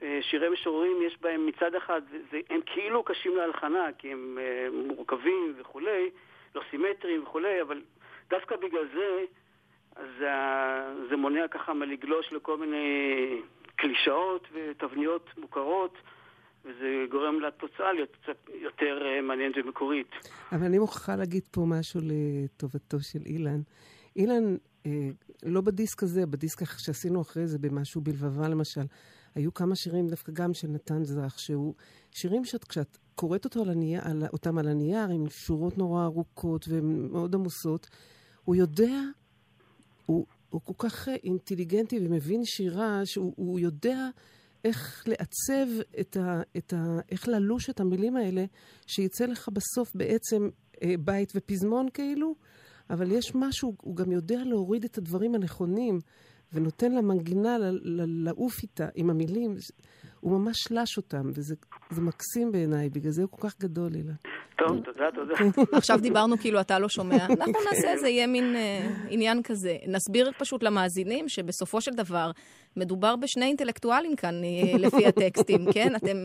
אה, 0.01 0.19
שירי 0.21 0.49
משוררים 0.49 0.97
יש 1.07 1.17
בהם 1.21 1.45
מצד 1.45 1.75
אחד, 1.75 2.01
זה, 2.31 2.39
הם 2.49 2.59
כאילו 2.65 3.03
קשים 3.03 3.35
להלחנה, 3.35 3.87
כי 3.97 4.11
הם 4.11 4.37
אה, 4.41 4.67
מורכבים 4.87 5.55
וכולי, 5.57 6.09
לא 6.55 6.61
סימטריים 6.71 7.23
וכולי, 7.23 7.61
אבל 7.61 7.81
דווקא 8.29 8.55
בגלל 8.55 8.87
זה 8.93 9.25
אז 9.95 10.07
זה, 11.09 11.15
מונע 11.15 11.47
ככה 11.47 11.73
מלגלוש 11.73 12.33
לכל 12.33 12.57
מיני 12.57 13.41
קלישאות 13.75 14.47
ותבניות 14.53 15.29
מוכרות, 15.37 15.97
וזה 16.65 17.05
גורם 17.11 17.39
לתוצאה 17.39 17.93
להיות 17.93 18.09
קצת 18.21 18.49
יותר 18.53 19.05
אה, 19.05 19.21
מעניינת 19.21 19.55
ומקורית. 19.57 20.11
אבל 20.51 20.65
אני 20.65 20.79
מוכרחה 20.79 21.15
להגיד 21.15 21.43
פה 21.51 21.61
משהו 21.67 21.99
לטובתו 22.03 22.99
של 22.99 23.19
אילן. 23.25 23.61
אילן, 24.15 24.55
לא 25.43 25.61
בדיסק 25.61 26.03
הזה, 26.03 26.25
בדיסק 26.25 26.63
שעשינו 26.77 27.21
אחרי 27.21 27.47
זה, 27.47 27.57
במשהו 27.59 28.01
בלבבה 28.01 28.47
למשל, 28.47 28.85
היו 29.35 29.53
כמה 29.53 29.75
שירים 29.75 30.07
דווקא 30.07 30.31
גם 30.31 30.53
של 30.53 30.67
נתן 30.67 31.03
זך, 31.03 31.35
שהוא 31.37 31.73
שירים 32.11 32.45
שאת, 32.45 32.63
כשאת 32.63 32.97
קוראת 33.15 33.45
אותו 33.45 33.61
על 33.61 33.69
הנייר, 33.69 34.01
על, 34.03 34.23
אותם 34.33 34.57
על 34.57 34.67
הנייר, 34.67 35.09
עם 35.09 35.29
שורות 35.29 35.77
נורא 35.77 36.03
ארוכות 36.05 36.65
ומאוד 36.69 37.35
עמוסות, 37.35 37.89
הוא 38.43 38.55
יודע, 38.55 39.01
הוא, 40.05 40.25
הוא 40.49 40.61
כל 40.61 40.89
כך 40.89 41.09
אה, 41.09 41.15
אינטליגנטי 41.23 41.99
ומבין 42.01 42.45
שירה, 42.45 43.01
שהוא 43.05 43.33
הוא 43.35 43.59
יודע 43.59 44.09
איך 44.65 45.03
לעצב 45.07 45.81
את 45.99 46.17
ה, 46.17 46.41
את 46.57 46.73
ה... 46.73 46.99
איך 47.09 47.27
ללוש 47.27 47.69
את 47.69 47.79
המילים 47.79 48.15
האלה, 48.15 48.45
שיצא 48.87 49.25
לך 49.25 49.49
בסוף 49.49 49.95
בעצם 49.95 50.49
אה, 50.83 50.95
בית 50.99 51.31
ופזמון 51.35 51.87
כאילו, 51.93 52.35
אבל 52.89 53.11
יש 53.11 53.35
משהו, 53.35 53.75
הוא 53.81 53.95
גם 53.95 54.11
יודע 54.11 54.43
להוריד 54.45 54.83
את 54.83 54.97
הדברים 54.97 55.35
הנכונים, 55.35 55.99
ונותן 56.53 56.91
למנגינה 56.91 57.57
לעוף 58.07 58.63
איתה 58.63 58.87
עם 58.95 59.09
המילים. 59.09 59.55
הוא 60.25 60.39
ממש 60.39 60.71
לש 60.71 60.97
אותם, 60.97 61.29
וזה 61.35 61.55
זה 61.89 62.01
מקסים 62.01 62.51
בעיניי, 62.51 62.89
בגלל 62.89 63.11
זה 63.11 63.21
הוא 63.21 63.31
כל 63.31 63.47
כך 63.47 63.59
גדול, 63.59 63.91
אילן. 63.95 64.13
טוב, 64.57 64.83
תודה, 64.83 65.11
תודה. 65.11 65.33
עכשיו 65.77 65.97
דיברנו 66.01 66.37
כאילו 66.37 66.61
אתה 66.61 66.79
לא 66.79 66.89
שומע. 66.89 67.15
אנחנו 67.41 67.59
נעשה 67.69 67.91
איזה 67.91 68.09
יהיה 68.09 68.27
מין 68.27 68.55
אה, 68.55 68.79
עניין 69.09 69.43
כזה. 69.43 69.75
נסביר 69.87 70.31
פשוט 70.39 70.63
למאזינים 70.63 71.29
שבסופו 71.29 71.81
של 71.81 71.91
דבר 71.91 72.31
מדובר 72.77 73.15
בשני 73.15 73.45
אינטלקטואלים 73.45 74.15
כאן, 74.15 74.33
אה, 74.43 74.77
לפי 74.87 75.05
הטקסטים, 75.07 75.59
כן? 75.73 75.95
אתם 75.95 76.17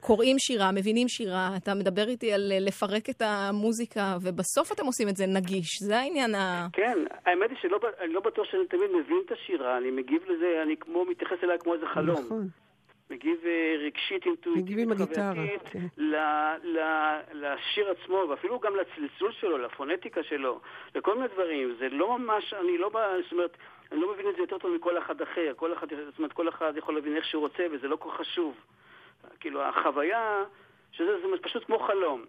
קוראים 0.00 0.38
שירה, 0.38 0.72
מבינים 0.72 1.08
שירה, 1.08 1.50
אתה 1.56 1.74
מדבר 1.74 2.08
איתי 2.08 2.32
על 2.32 2.52
אה, 2.52 2.58
לפרק 2.60 3.10
את 3.10 3.22
המוזיקה, 3.24 4.16
ובסוף 4.22 4.72
אתם 4.72 4.86
עושים 4.86 5.08
את 5.08 5.16
זה 5.16 5.26
נגיש. 5.26 5.68
זה 5.82 5.98
העניין 5.98 6.34
ה... 6.34 6.66
כן, 6.72 6.98
האמת 7.26 7.50
היא 7.50 7.58
שאני 7.62 8.12
לא 8.12 8.20
בטוח 8.20 8.44
שאני 8.50 8.66
תמיד 8.66 8.90
מבין 8.90 9.22
את 9.26 9.32
השירה, 9.32 9.78
אני 9.78 9.90
מגיב 9.90 10.22
לזה, 10.28 10.62
אני 10.62 10.76
כמו, 10.80 11.04
מתייחס 11.10 11.36
אליה 11.44 11.58
כמו 11.58 11.74
איזה 11.74 11.86
חלום. 11.86 12.24
נכון. 12.26 12.61
מגיב 13.12 13.38
אה, 13.46 13.74
רגשית, 13.78 14.26
אינטואיטיבית, 14.26 14.88
חווייתית, 15.34 15.68
כן. 15.68 15.86
לשיר 17.32 17.90
עצמו, 17.90 18.24
ואפילו 18.28 18.58
גם 18.60 18.72
לצלצול 18.76 19.32
שלו, 19.32 19.58
לפונטיקה 19.58 20.22
שלו, 20.22 20.60
לכל 20.94 21.14
מיני 21.14 21.28
דברים. 21.28 21.74
זה 21.78 21.88
לא 21.88 22.18
ממש, 22.18 22.54
אני 22.54 22.78
לא, 22.78 22.88
בא- 22.88 23.16
זאת 23.22 23.32
אומרת, 23.32 23.56
אני 23.92 24.00
לא 24.00 24.12
מבין 24.12 24.28
את 24.28 24.34
זה 24.36 24.40
יותר 24.40 24.58
טוב 24.58 24.74
מכל 24.76 24.98
אחד 24.98 25.22
אחר. 25.22 25.52
כל 25.56 25.72
אחד, 25.72 25.86
זאת 26.10 26.18
אומרת, 26.18 26.32
כל 26.32 26.48
אחד 26.48 26.72
יכול 26.76 26.94
להבין 26.94 27.16
איך 27.16 27.24
שהוא 27.24 27.40
רוצה, 27.40 27.66
וזה 27.72 27.88
לא 27.88 27.96
כל 27.96 28.10
כך 28.10 28.16
חשוב. 28.16 28.54
כאילו, 29.40 29.62
החוויה, 29.62 30.44
שזה 30.92 31.12
זה 31.20 31.36
פשוט 31.42 31.64
כמו 31.66 31.78
חלום. 31.78 32.24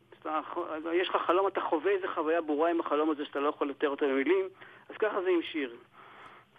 יש 0.93 1.09
לך 1.09 1.15
חלום, 1.15 1.47
אתה 1.47 1.61
חווה 1.61 1.91
איזה 1.91 2.07
חוויה 2.07 2.41
ברורה 2.41 2.69
עם 2.69 2.79
החלום 2.79 3.09
הזה 3.09 3.25
שאתה 3.25 3.39
לא 3.39 3.49
יכול 3.49 3.69
לתאר 3.69 3.89
אותו 3.89 4.05
במילים, 4.05 4.45
אז 4.89 4.95
ככה 4.97 5.21
זה 5.21 5.29
עם 5.29 5.41
שיר. 5.41 5.75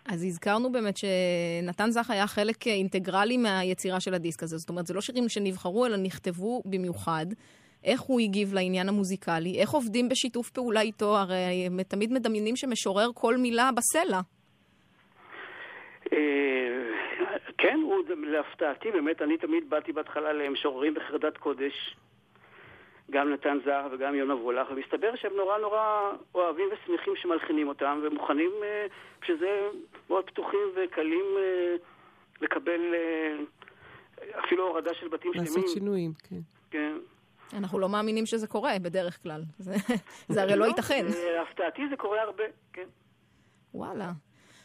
אז 0.09 0.25
הזכרנו 0.25 0.73
באמת 0.73 0.97
שנתן 0.97 1.91
זך 1.91 2.11
היה 2.11 2.27
חלק 2.27 2.67
אינטגרלי 2.67 3.37
מהיצירה 3.37 4.01
של 4.01 4.15
הדיסק 4.15 4.43
הזה. 4.43 4.57
זאת 4.57 4.69
אומרת, 4.69 4.87
זה 4.87 4.95
לא 4.95 5.01
שירים 5.01 5.29
שנבחרו, 5.29 5.87
אלא 5.87 5.97
נכתבו 5.97 6.63
במיוחד. 6.65 7.27
איך 7.85 8.01
הוא 8.01 8.21
הגיב 8.21 8.55
לעניין 8.55 8.89
המוזיקלי? 8.89 9.61
איך 9.61 9.71
עובדים 9.71 10.09
בשיתוף 10.09 10.51
פעולה 10.51 10.81
איתו? 10.81 11.17
הרי 11.17 11.67
הם 11.67 11.83
תמיד 11.83 12.13
מדמיינים 12.13 12.57
שמשורר 12.57 13.11
כל 13.15 13.37
מילה 13.37 13.71
בסלע. 13.77 14.21
אה, 16.13 16.19
כן, 17.59 17.79
הוא, 17.83 17.97
להפתעתי, 18.17 18.91
באמת, 18.91 19.23
אני 19.23 19.37
תמיד 19.39 19.71
באתי 19.71 19.93
בהתחלה 19.93 20.33
למשוררים 20.33 20.95
בחרדת 20.95 21.37
קודש, 21.37 21.97
גם 23.11 23.33
נתן 23.33 23.59
זר 23.65 23.87
וגם 23.93 24.15
יונה 24.15 24.35
וולך, 24.35 24.69
ומסתבר 24.71 25.17
שהם 25.17 25.33
נורא 25.37 25.59
נורא 25.59 26.13
אוהבים 26.35 26.69
ושמחים 26.73 27.13
שמלחינים 27.17 27.69
אותם, 27.69 28.01
ומוכנים, 28.03 28.51
אה, 28.63 28.87
שזה 29.25 29.69
מאוד 30.11 30.25
פתוחים 30.25 30.69
וקלים 30.77 31.25
אה, 31.37 31.77
לקבל 32.41 32.81
אה, 32.95 33.37
אפילו 34.45 34.69
הורדה 34.69 34.95
של 34.95 35.09
בתים 35.09 35.33
שלמים. 35.35 35.53
לעשות 35.55 35.69
שינויים, 35.69 36.13
כן. 36.29 36.41
כן. 36.71 36.97
אנחנו 37.53 37.79
לא 37.79 37.89
מאמינים 37.89 38.27
שזה 38.27 38.47
קורה 38.47 38.79
בדרך 38.83 39.23
כלל. 39.23 39.43
זה, 39.59 39.75
זה 40.29 40.43
הרי 40.43 40.57
לא 40.57 40.65
ייתכן. 40.65 41.07
אה, 41.15 41.33
להפתעתי 41.37 41.89
זה 41.89 41.97
קורה 41.97 42.23
הרבה, 42.23 42.45
כן. 42.73 42.87
וואלה. 43.75 44.13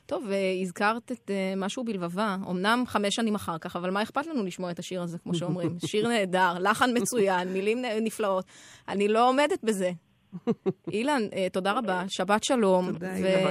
טוב, 0.09 0.25
והזכרת 0.27 1.11
את 1.11 1.29
uh, 1.29 1.31
משהו 1.57 1.83
בלבבה, 1.83 2.37
אמנם 2.49 2.83
חמש 2.87 3.15
שנים 3.15 3.35
אחר 3.35 3.57
כך, 3.57 3.75
אבל 3.75 3.89
מה 3.89 4.01
אכפת 4.03 4.27
לנו 4.27 4.43
לשמוע 4.45 4.71
את 4.71 4.79
השיר 4.79 5.01
הזה, 5.01 5.17
כמו 5.19 5.35
שאומרים? 5.35 5.77
שיר 5.87 6.07
נהדר, 6.07 6.53
לחן 6.59 6.89
מצוין, 6.97 7.53
מילים 7.53 7.77
נפלאות. 8.01 8.45
אני 8.87 9.07
לא 9.07 9.29
עומדת 9.29 9.63
בזה. 9.63 9.91
אילן, 10.91 11.21
uh, 11.31 11.53
תודה 11.53 11.71
רבה, 11.71 12.03
שבת 12.07 12.43
שלום. 12.43 12.89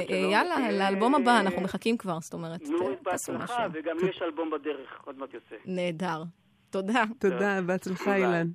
ויאללה, 0.09 0.57
אה, 0.57 0.73
לאלבום 0.73 1.15
הבא, 1.15 1.41
אנחנו 1.41 1.61
מחכים 1.63 1.97
כבר, 1.97 2.19
זאת 2.21 2.35
אומרת, 2.35 2.63
נו, 2.63 2.79
ת- 2.79 3.05
תעשו 3.05 3.33
משהו. 3.33 3.41
בהצלחה, 3.41 3.67
וגם 3.73 3.97
לי 4.03 4.09
יש 4.11 4.23
אלבום 4.23 4.51
בדרך, 4.51 5.01
עוד 5.05 5.19
מעט 5.19 5.35
יוצא. 5.35 5.55
נהדר. 5.67 6.23
תודה. 6.71 7.05
תודה, 7.19 7.61
בהצלחה. 7.67 8.17
אילן. 8.17 8.49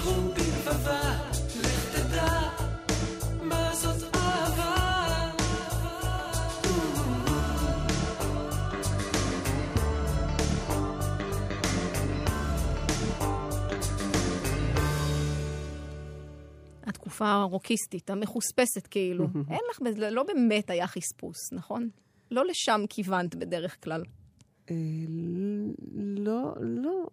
משהו 0.00 0.22
בלבבה, 0.34 1.00
לך 1.62 1.96
תדע 1.96 2.40
מה 3.42 3.74
זאת 3.74 4.14
אהבה. 4.14 5.30
התקופה 16.82 17.30
הרוקיסטית, 17.32 18.10
המחוספסת 18.10 18.86
כאילו. 18.90 19.24
אין 19.50 19.60
לך, 19.70 19.80
בזה- 19.80 20.10
לא 20.10 20.22
באמת 20.22 20.70
היה 20.70 20.86
חספוס, 20.86 21.52
נכון? 21.52 21.88
לא 22.30 22.44
לשם 22.46 22.80
כיוונת 22.88 23.34
בדרך 23.34 23.84
כלל. 23.84 24.02
אה, 24.70 24.74
לא, 26.16 26.52
לא. 26.60 27.06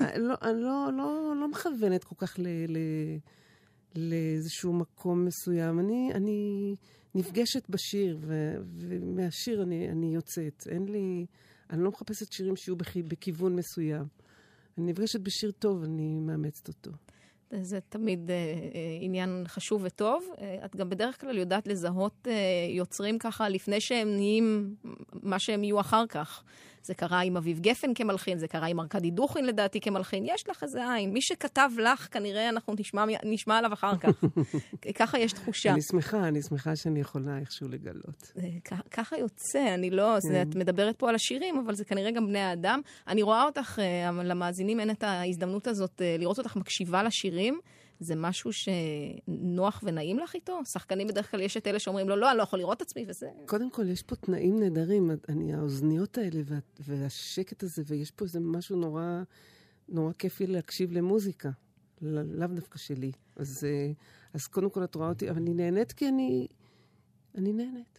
אה, 0.00 0.18
לא, 0.18 0.34
אני 0.42 0.62
לא, 0.62 0.88
לא, 0.96 1.34
לא 1.40 1.48
מכוונת 1.48 2.04
כל 2.04 2.14
כך 2.18 2.38
ל, 2.38 2.46
ל, 2.68 2.78
לאיזשהו 3.96 4.72
מקום 4.72 5.24
מסוים. 5.24 5.80
אני, 5.80 6.10
אני 6.14 6.74
נפגשת 7.14 7.68
בשיר, 7.68 8.18
ו, 8.20 8.54
ומהשיר 8.74 9.62
אני, 9.62 9.88
אני 9.88 10.14
יוצאת. 10.14 10.66
אין 10.70 10.88
לי... 10.88 11.26
אני 11.70 11.82
לא 11.82 11.90
מחפשת 11.90 12.32
שירים 12.32 12.56
שיהיו 12.56 12.76
בכי, 12.76 13.02
בכיוון 13.02 13.56
מסוים. 13.56 14.04
אני 14.78 14.92
נפגשת 14.92 15.20
בשיר 15.20 15.50
טוב, 15.50 15.82
אני 15.82 16.20
מאמצת 16.20 16.68
אותו. 16.68 16.90
זה 17.50 17.78
תמיד 17.88 18.30
אה, 18.30 18.36
אה, 18.36 18.98
עניין 19.00 19.44
חשוב 19.46 19.82
וטוב. 19.84 20.24
אה, 20.40 20.64
את 20.64 20.76
גם 20.76 20.88
בדרך 20.88 21.20
כלל 21.20 21.38
יודעת 21.38 21.66
לזהות 21.66 22.28
אה, 22.30 22.32
יוצרים 22.70 23.18
ככה 23.18 23.48
לפני 23.48 23.80
שהם 23.80 24.08
נהיים 24.08 24.74
מה 25.22 25.38
שהם 25.38 25.64
יהיו 25.64 25.80
אחר 25.80 26.06
כך. 26.06 26.44
זה 26.82 26.94
קרה 26.94 27.20
עם 27.20 27.36
אביב 27.36 27.60
גפן 27.60 27.94
כמלחין, 27.94 28.38
זה 28.38 28.48
קרה 28.48 28.66
עם 28.66 28.80
ארכדי 28.80 29.10
דוכין 29.10 29.46
לדעתי 29.46 29.80
כמלחין. 29.80 30.24
יש 30.26 30.48
לך 30.48 30.62
איזה 30.62 30.92
עין. 30.92 31.12
מי 31.12 31.22
שכתב 31.22 31.70
לך, 31.78 32.08
כנראה 32.10 32.48
אנחנו 32.48 32.74
נשמע, 32.78 33.04
נשמע 33.24 33.58
עליו 33.58 33.72
אחר 33.72 33.96
כך. 33.96 34.24
ככה 34.98 35.18
יש 35.18 35.32
תחושה. 35.32 35.72
אני 35.72 35.82
שמחה, 35.82 36.28
אני 36.28 36.42
שמחה 36.42 36.76
שאני 36.76 37.00
יכולה 37.00 37.38
איכשהו 37.38 37.68
לגלות. 37.68 38.32
ככה 38.90 39.16
יוצא, 39.18 39.74
אני 39.74 39.90
לא... 39.90 40.20
זה, 40.20 40.42
את 40.42 40.54
מדברת 40.54 40.96
פה 40.96 41.08
על 41.08 41.14
השירים, 41.14 41.58
אבל 41.58 41.74
זה 41.74 41.84
כנראה 41.84 42.10
גם 42.10 42.26
בני 42.26 42.38
האדם. 42.38 42.80
אני 43.08 43.22
רואה 43.22 43.44
אותך, 43.44 43.78
אה, 43.78 44.22
למאזינים 44.24 44.80
אין 44.80 44.90
את 44.90 45.02
ההזדמנות 45.02 45.66
הזאת 45.66 46.02
אה, 46.02 46.16
לראות 46.18 46.38
אותך 46.38 46.56
מקשיבה 46.56 47.02
לשירים. 47.02 47.60
זה 48.00 48.14
משהו 48.16 48.50
שנוח 48.52 49.80
ונעים 49.86 50.18
לך 50.18 50.34
איתו? 50.34 50.60
שחקנים 50.64 51.06
בדרך 51.06 51.30
כלל 51.30 51.40
יש 51.40 51.56
את 51.56 51.66
אלה 51.66 51.78
שאומרים 51.78 52.08
לו, 52.08 52.16
לא, 52.16 52.30
אני 52.30 52.38
לא 52.38 52.42
יכול 52.42 52.58
לראות 52.58 52.76
את 52.76 52.82
עצמי, 52.82 53.04
וזה... 53.08 53.28
קודם 53.46 53.70
כל, 53.70 53.88
יש 53.88 54.02
פה 54.02 54.16
תנאים 54.16 54.60
נהדרים. 54.60 55.10
אני, 55.28 55.54
האוזניות 55.54 56.18
האלה 56.18 56.40
וה, 56.44 56.58
והשקט 56.80 57.62
הזה, 57.62 57.82
ויש 57.86 58.10
פה 58.10 58.24
איזה 58.24 58.40
משהו 58.40 58.76
נורא, 58.76 59.22
נורא 59.88 60.12
כיפי 60.12 60.46
להקשיב 60.46 60.92
למוזיקה. 60.92 61.50
ל- 62.02 62.40
לאו 62.40 62.46
דווקא 62.46 62.78
שלי. 62.78 63.12
אז, 63.36 63.66
אז 64.34 64.46
קודם 64.46 64.70
כל 64.70 64.84
את 64.84 64.94
רואה 64.94 65.08
אותי, 65.08 65.30
אבל 65.30 65.38
אני 65.38 65.54
נהנית 65.54 65.92
כי 65.92 66.08
אני... 66.08 66.46
אני 67.34 67.52
נהנית. 67.52 67.98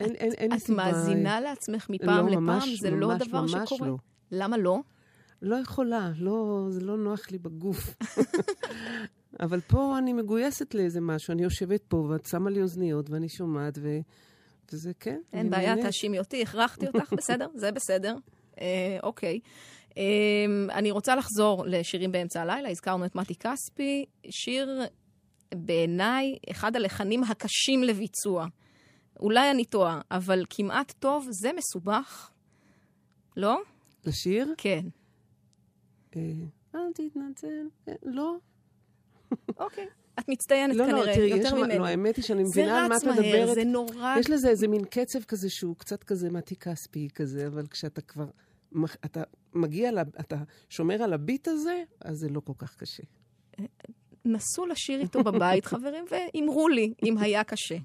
אין, 0.00 0.14
אין, 0.14 0.32
אין 0.32 0.50
לי 0.50 0.56
את 0.56 0.62
סיבה... 0.62 0.92
מאזינה 0.92 1.40
לעצמך 1.40 1.90
מפעם 1.90 2.26
לא, 2.26 2.30
לפעם? 2.32 2.46
ממש, 2.46 2.80
זה 2.80 2.90
לא 2.90 3.08
ממש, 3.08 3.28
דבר 3.28 3.40
ממש 3.40 3.50
שקורה? 3.50 3.88
לא. 3.88 3.96
למה 4.30 4.56
לא? 4.56 4.78
לא 5.42 5.56
יכולה, 5.56 6.10
לא, 6.18 6.66
זה 6.70 6.80
לא 6.80 6.96
נוח 6.96 7.30
לי 7.30 7.38
בגוף. 7.38 7.94
אבל 9.40 9.60
פה 9.60 9.98
אני 9.98 10.12
מגויסת 10.12 10.74
לאיזה 10.74 11.00
משהו, 11.00 11.32
אני 11.32 11.42
יושבת 11.42 11.82
פה 11.88 11.96
ואת 11.96 12.26
שמה 12.26 12.50
לי 12.50 12.62
אוזניות 12.62 13.10
ואני 13.10 13.28
שומעת, 13.28 13.78
ו... 13.82 13.98
וזה 14.72 14.92
כן, 15.00 15.20
אין 15.32 15.50
בעיה. 15.50 15.82
תאשימי 15.82 16.18
אותי, 16.18 16.42
הכרחתי 16.42 16.86
אותך, 16.86 17.12
בסדר, 17.18 17.46
זה 17.54 17.72
בסדר. 17.72 18.16
אה, 18.60 18.98
אוקיי. 19.02 19.40
אה, 19.98 20.04
אני 20.70 20.90
רוצה 20.90 21.16
לחזור 21.16 21.64
לשירים 21.66 22.12
באמצע 22.12 22.42
הלילה, 22.42 22.70
הזכרנו 22.70 23.04
את 23.04 23.14
מתי 23.14 23.34
כספי, 23.34 24.04
שיר 24.30 24.80
בעיניי 25.54 26.36
אחד 26.50 26.76
הלחנים 26.76 27.24
הקשים 27.24 27.82
לביצוע. 27.82 28.46
אולי 29.20 29.50
אני 29.50 29.64
טועה, 29.64 30.00
אבל 30.10 30.44
כמעט 30.50 30.92
טוב, 30.98 31.26
זה 31.30 31.50
מסובך. 31.56 32.30
לא? 33.36 33.60
לשיר? 34.06 34.54
כן. 34.58 34.80
אה, 36.16 36.22
אל 36.74 36.92
תתנצל. 36.94 37.66
אה, 37.88 37.92
לא. 38.02 38.36
אוקיי. 39.58 39.86
את 40.18 40.28
מצטיינת 40.28 40.76
לא, 40.76 40.86
לא, 40.86 40.92
כנראה, 40.92 41.14
תראי, 41.14 41.26
יש 41.26 41.36
יותר 41.36 41.56
ממני. 41.56 41.78
לא, 41.78 41.86
האמת 41.86 42.16
היא 42.16 42.24
שאני 42.24 42.44
זה 42.44 42.50
מבינה 42.50 42.82
על 42.82 42.88
מה 42.88 42.94
רץ 42.94 43.04
את 43.04 43.08
מהר, 43.08 43.20
מדברת. 43.20 43.54
זה 43.54 43.64
נורא... 43.64 44.14
יש 44.18 44.30
לזה 44.30 44.48
איזה 44.48 44.68
מין 44.68 44.84
קצב 44.84 45.22
כזה 45.22 45.50
שהוא 45.50 45.76
קצת 45.76 46.04
כזה 46.04 46.30
מתי 46.30 46.56
כספי 46.56 47.08
כזה, 47.14 47.46
אבל 47.46 47.66
כשאתה 47.66 48.00
כבר... 48.00 48.26
אתה 49.04 49.22
מגיע, 49.54 49.90
אתה 50.20 50.36
שומר 50.68 51.02
על 51.02 51.12
הביט 51.12 51.48
הזה, 51.48 51.82
אז 52.00 52.18
זה 52.18 52.28
לא 52.28 52.40
כל 52.40 52.52
כך 52.58 52.76
קשה. 52.76 53.02
נסו 54.24 54.66
לשיר 54.66 55.00
איתו 55.00 55.24
בבית, 55.24 55.64
חברים, 55.64 56.04
ואמרו 56.10 56.68
לי 56.68 56.92
אם 57.02 57.18
היה 57.18 57.44
קשה. 57.44 57.76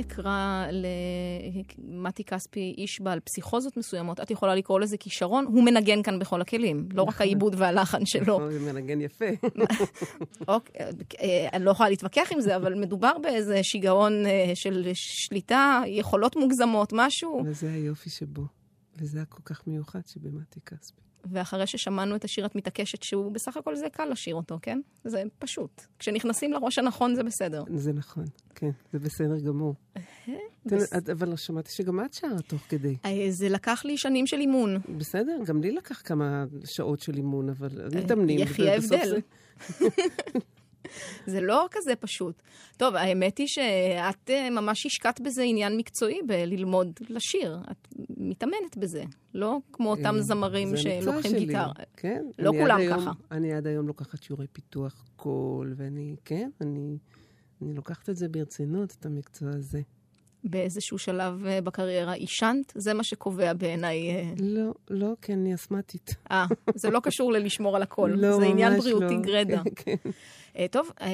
אני 0.00 0.06
אקרא 0.08 0.66
למתי 1.78 2.24
כספי 2.24 2.74
איש 2.78 3.00
בעל 3.00 3.20
פסיכוזות 3.20 3.76
מסוימות, 3.76 4.20
את 4.20 4.30
יכולה 4.30 4.54
לקרוא 4.54 4.80
לזה 4.80 4.96
כישרון, 4.96 5.44
הוא 5.44 5.64
מנגן 5.64 6.02
כאן 6.02 6.18
בכל 6.18 6.40
הכלים, 6.40 6.88
לא 6.92 7.02
רק 7.02 7.20
העיבוד 7.20 7.54
והלחן 7.58 8.06
שלו. 8.06 8.22
נכון, 8.22 8.50
זה 8.50 8.72
מנגן 8.72 9.00
יפה. 9.00 9.24
אוקיי, 10.48 10.86
אה, 11.20 11.48
אני 11.52 11.64
לא 11.64 11.70
יכולה 11.70 11.88
להתווכח 11.88 12.28
עם 12.32 12.40
זה, 12.40 12.56
אבל 12.56 12.74
מדובר 12.74 13.12
באיזה 13.22 13.62
שיגעון 13.62 14.26
אה, 14.26 14.52
של 14.54 14.90
שליטה, 14.94 15.82
יכולות 15.86 16.36
מוגזמות, 16.36 16.92
משהו. 16.96 17.42
וזה 17.46 17.72
היופי 17.72 18.10
שבו. 18.10 18.42
וזה 18.96 19.22
הכל 19.22 19.42
כך 19.44 19.66
מיוחד 19.66 20.00
שבמתי 20.06 20.60
כספי. 20.60 21.09
ואחרי 21.32 21.66
ששמענו 21.66 22.16
את 22.16 22.24
השיר 22.24 22.46
את 22.46 22.56
מתעקשת 22.56 23.02
שהוא 23.02 23.32
בסך 23.32 23.56
הכל 23.56 23.76
זה 23.76 23.86
קל 23.92 24.04
לשיר 24.04 24.34
אותו, 24.34 24.58
כן? 24.62 24.80
זה 25.04 25.22
פשוט. 25.38 25.82
כשנכנסים 25.98 26.52
לראש 26.52 26.78
הנכון 26.78 27.14
זה 27.14 27.22
בסדר. 27.22 27.64
זה 27.74 27.92
נכון, 27.92 28.24
כן, 28.54 28.70
זה 28.92 28.98
בסדר 28.98 29.38
גמור. 29.38 29.74
תן- 29.94 30.76
בס- 30.76 30.92
אבל 31.12 31.36
שמעתי 31.36 31.70
שגם 31.72 32.04
את 32.04 32.12
שרה 32.14 32.42
תוך 32.46 32.60
כדי. 32.68 32.96
אה, 33.04 33.26
זה 33.30 33.48
לקח 33.48 33.82
לי 33.84 33.96
שנים 33.96 34.26
של 34.26 34.36
אימון. 34.40 34.76
בסדר, 34.98 35.38
גם 35.46 35.60
לי 35.62 35.72
לקח 35.72 36.02
כמה 36.04 36.44
שעות 36.64 37.00
של 37.00 37.16
אימון, 37.16 37.48
אבל 37.48 37.68
מתאמנים. 37.96 38.38
יחי 38.38 38.70
ההבדל. 38.70 39.16
זה- 41.26 41.40
לא 41.40 41.66
כזה 41.70 41.96
פשוט. 41.96 42.42
טוב, 42.76 42.94
האמת 42.94 43.38
היא 43.38 43.46
שאת 43.46 44.30
אה, 44.30 44.50
ממש 44.50 44.86
השקעת 44.86 45.20
בזה 45.20 45.42
עניין 45.42 45.76
מקצועי 45.76 46.18
בללמוד 46.26 46.92
לשיר. 47.08 47.58
את 47.70 47.88
מתאמנת 48.16 48.76
בזה, 48.76 49.04
לא 49.34 49.58
כמו 49.72 49.90
אותם 49.90 50.14
אה, 50.16 50.22
זמרים 50.22 50.76
זה 50.76 50.90
המקצוע 50.90 51.12
שלוקחים 51.12 51.38
גיטרה. 51.38 51.72
כן. 51.96 52.22
לא 52.38 52.50
כולם 52.50 52.76
היום- 52.78 53.00
ככה. 53.00 53.10
אני 53.30 53.52
עד 53.54 53.66
היום 53.66 53.86
לוקחת 53.86 54.22
שיעורי 54.22 54.46
פיתוח 54.52 55.04
קול, 55.16 55.74
ואני, 55.76 56.16
כן, 56.24 56.50
אני, 56.60 56.96
אני 57.62 57.74
לוקחת 57.74 58.10
את 58.10 58.16
זה 58.16 58.28
ברצינות, 58.28 58.96
את 59.00 59.06
המקצוע 59.06 59.48
הזה. 59.50 59.80
באיזשהו 60.44 60.98
שלב 60.98 61.46
אה, 61.46 61.60
בקריירה 61.60 62.12
עישנת, 62.12 62.72
זה 62.76 62.94
מה 62.94 63.02
שקובע 63.04 63.52
בעיניי. 63.52 64.00
לא, 64.40 64.74
לא, 64.90 65.12
כי 65.22 65.32
אני 65.32 65.54
אסמטית. 65.54 66.14
אה, 66.30 66.44
זה 66.74 66.90
לא 66.90 67.00
קשור 67.00 67.32
ללשמור 67.32 67.76
על 67.76 67.82
הכל, 67.82 68.10
לא, 68.14 68.36
זה 68.36 68.44
עניין 68.44 68.72
ממש 68.72 68.80
בריאותי 68.84 69.14
לא. 69.14 69.20
גרידא. 69.20 69.62
כן, 69.74 69.94
כן. 70.02 70.10
טוב, 70.70 70.90
אה, 71.00 71.08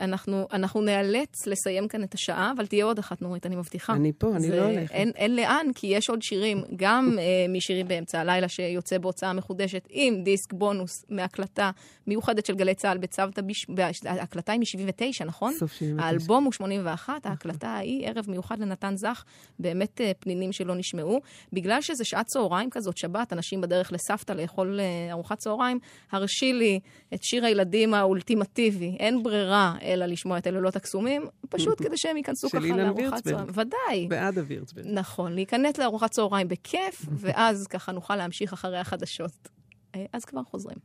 אנחנו, 0.00 0.48
אנחנו 0.52 0.80
נאלץ 0.80 1.46
לסיים 1.46 1.88
כאן 1.88 2.02
את 2.02 2.14
השעה, 2.14 2.52
אבל 2.56 2.66
תהיה 2.66 2.84
עוד 2.84 2.98
אחת, 2.98 3.22
נורית, 3.22 3.46
אני 3.46 3.56
מבטיחה. 3.56 3.92
אני 3.92 4.12
פה, 4.18 4.36
אני 4.36 4.50
לא 4.50 4.64
הולכת. 4.64 4.90
אין, 4.90 5.10
אין 5.16 5.36
לאן, 5.36 5.66
כי 5.74 5.86
יש 5.86 6.10
עוד 6.10 6.22
שירים, 6.22 6.62
גם 6.76 7.18
אה, 7.18 7.46
משירים 7.48 7.88
באמצע 7.88 8.20
הלילה, 8.20 8.48
שיוצא 8.48 8.98
בהוצאה 8.98 9.32
מחודשת, 9.32 9.88
עם 9.90 10.22
דיסק 10.22 10.52
בונוס 10.52 11.04
מהקלטה 11.08 11.70
מיוחדת 12.06 12.46
של 12.46 12.54
גלי 12.54 12.74
צה"ל 12.74 12.98
בצוותא, 12.98 13.42
בש... 13.68 14.00
ההקלטה 14.06 14.52
היא 14.52 14.60
מ-79, 14.60 15.24
נכון? 15.24 15.52
סוף 15.58 15.72
79. 15.72 16.06
האלבום 16.06 16.44
הוא 16.44 16.52
81, 16.52 17.26
ההקלטה 17.26 17.68
ההיא, 17.68 18.06
ערב 18.06 18.24
מיוחד 18.28 18.58
לנתן 18.58 18.96
זך, 18.96 19.24
באמת 19.58 20.00
אה, 20.00 20.12
פנינים 20.18 20.52
שלא 20.52 20.74
נשמעו. 20.74 21.20
בגלל 21.52 21.80
שזה 21.80 22.04
שעת 22.04 22.26
צהריים 22.26 22.70
כזאת, 22.70 22.96
שבת, 22.96 23.32
אנשים 23.32 23.60
בדרך 23.60 23.92
לסבתא 23.92 24.32
לאכול 24.32 24.80
אה, 24.80 25.12
ארוחת 25.12 25.38
צהריים, 25.38 25.78
הרשי 26.12 26.52
לי 26.52 26.80
את 27.14 27.22
שיר 27.22 27.44
הילדים 27.44 27.94
האולטימטיבי, 27.94 28.67
אין 28.98 29.22
ברירה 29.22 29.76
אלא 29.82 30.06
לשמוע 30.06 30.38
את 30.38 30.46
הלילות 30.46 30.76
הקסומים, 30.76 31.26
פשוט 31.48 31.82
כדי 31.82 31.96
שהם 31.96 32.16
ייכנסו 32.16 32.48
ככה 32.50 32.58
לארוחת. 32.60 33.24
צהריים. 33.24 33.46
ודאי. 33.54 34.06
בעד 34.08 34.38
הווירצברג. 34.38 34.84
נכון, 34.86 35.32
להיכנס 35.32 35.78
לארוחת 35.78 36.10
צהריים 36.10 36.48
בכיף, 36.48 37.06
ואז 37.20 37.66
ככה 37.66 37.92
נוכל 37.92 38.16
להמשיך 38.16 38.52
אחרי 38.52 38.78
החדשות. 38.78 39.48
אה, 39.94 40.04
אז 40.12 40.24
כבר 40.24 40.42
חוזרים. 40.42 40.78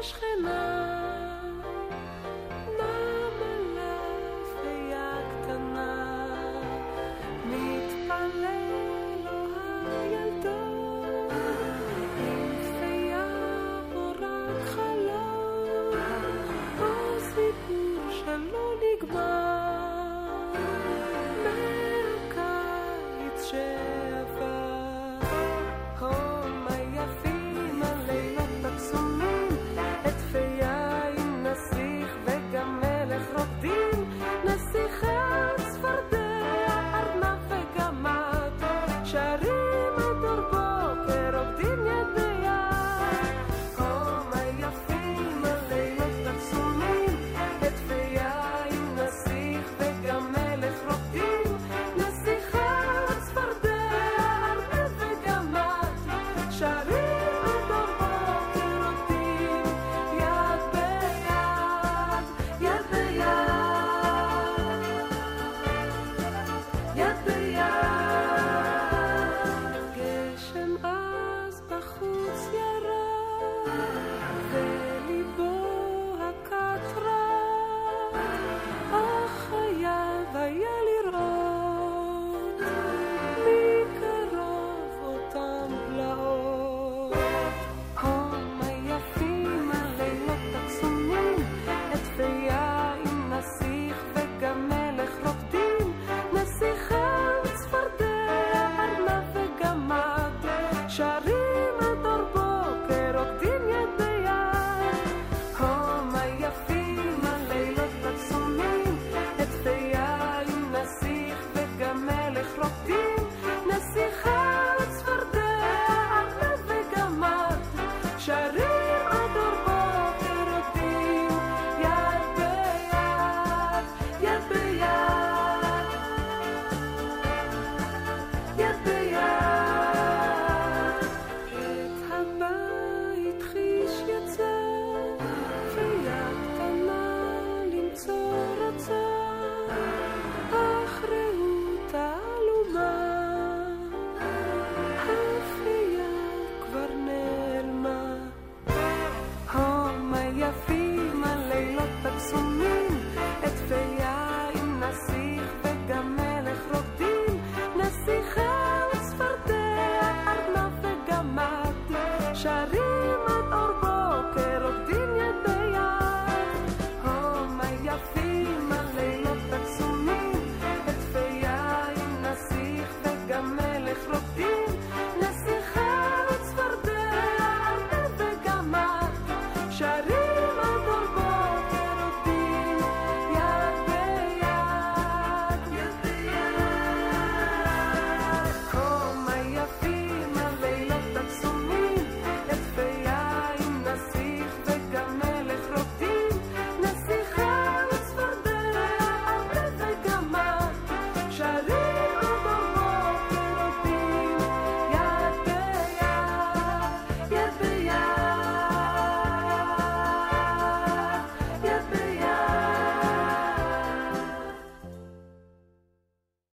השכנה. 0.00 1.39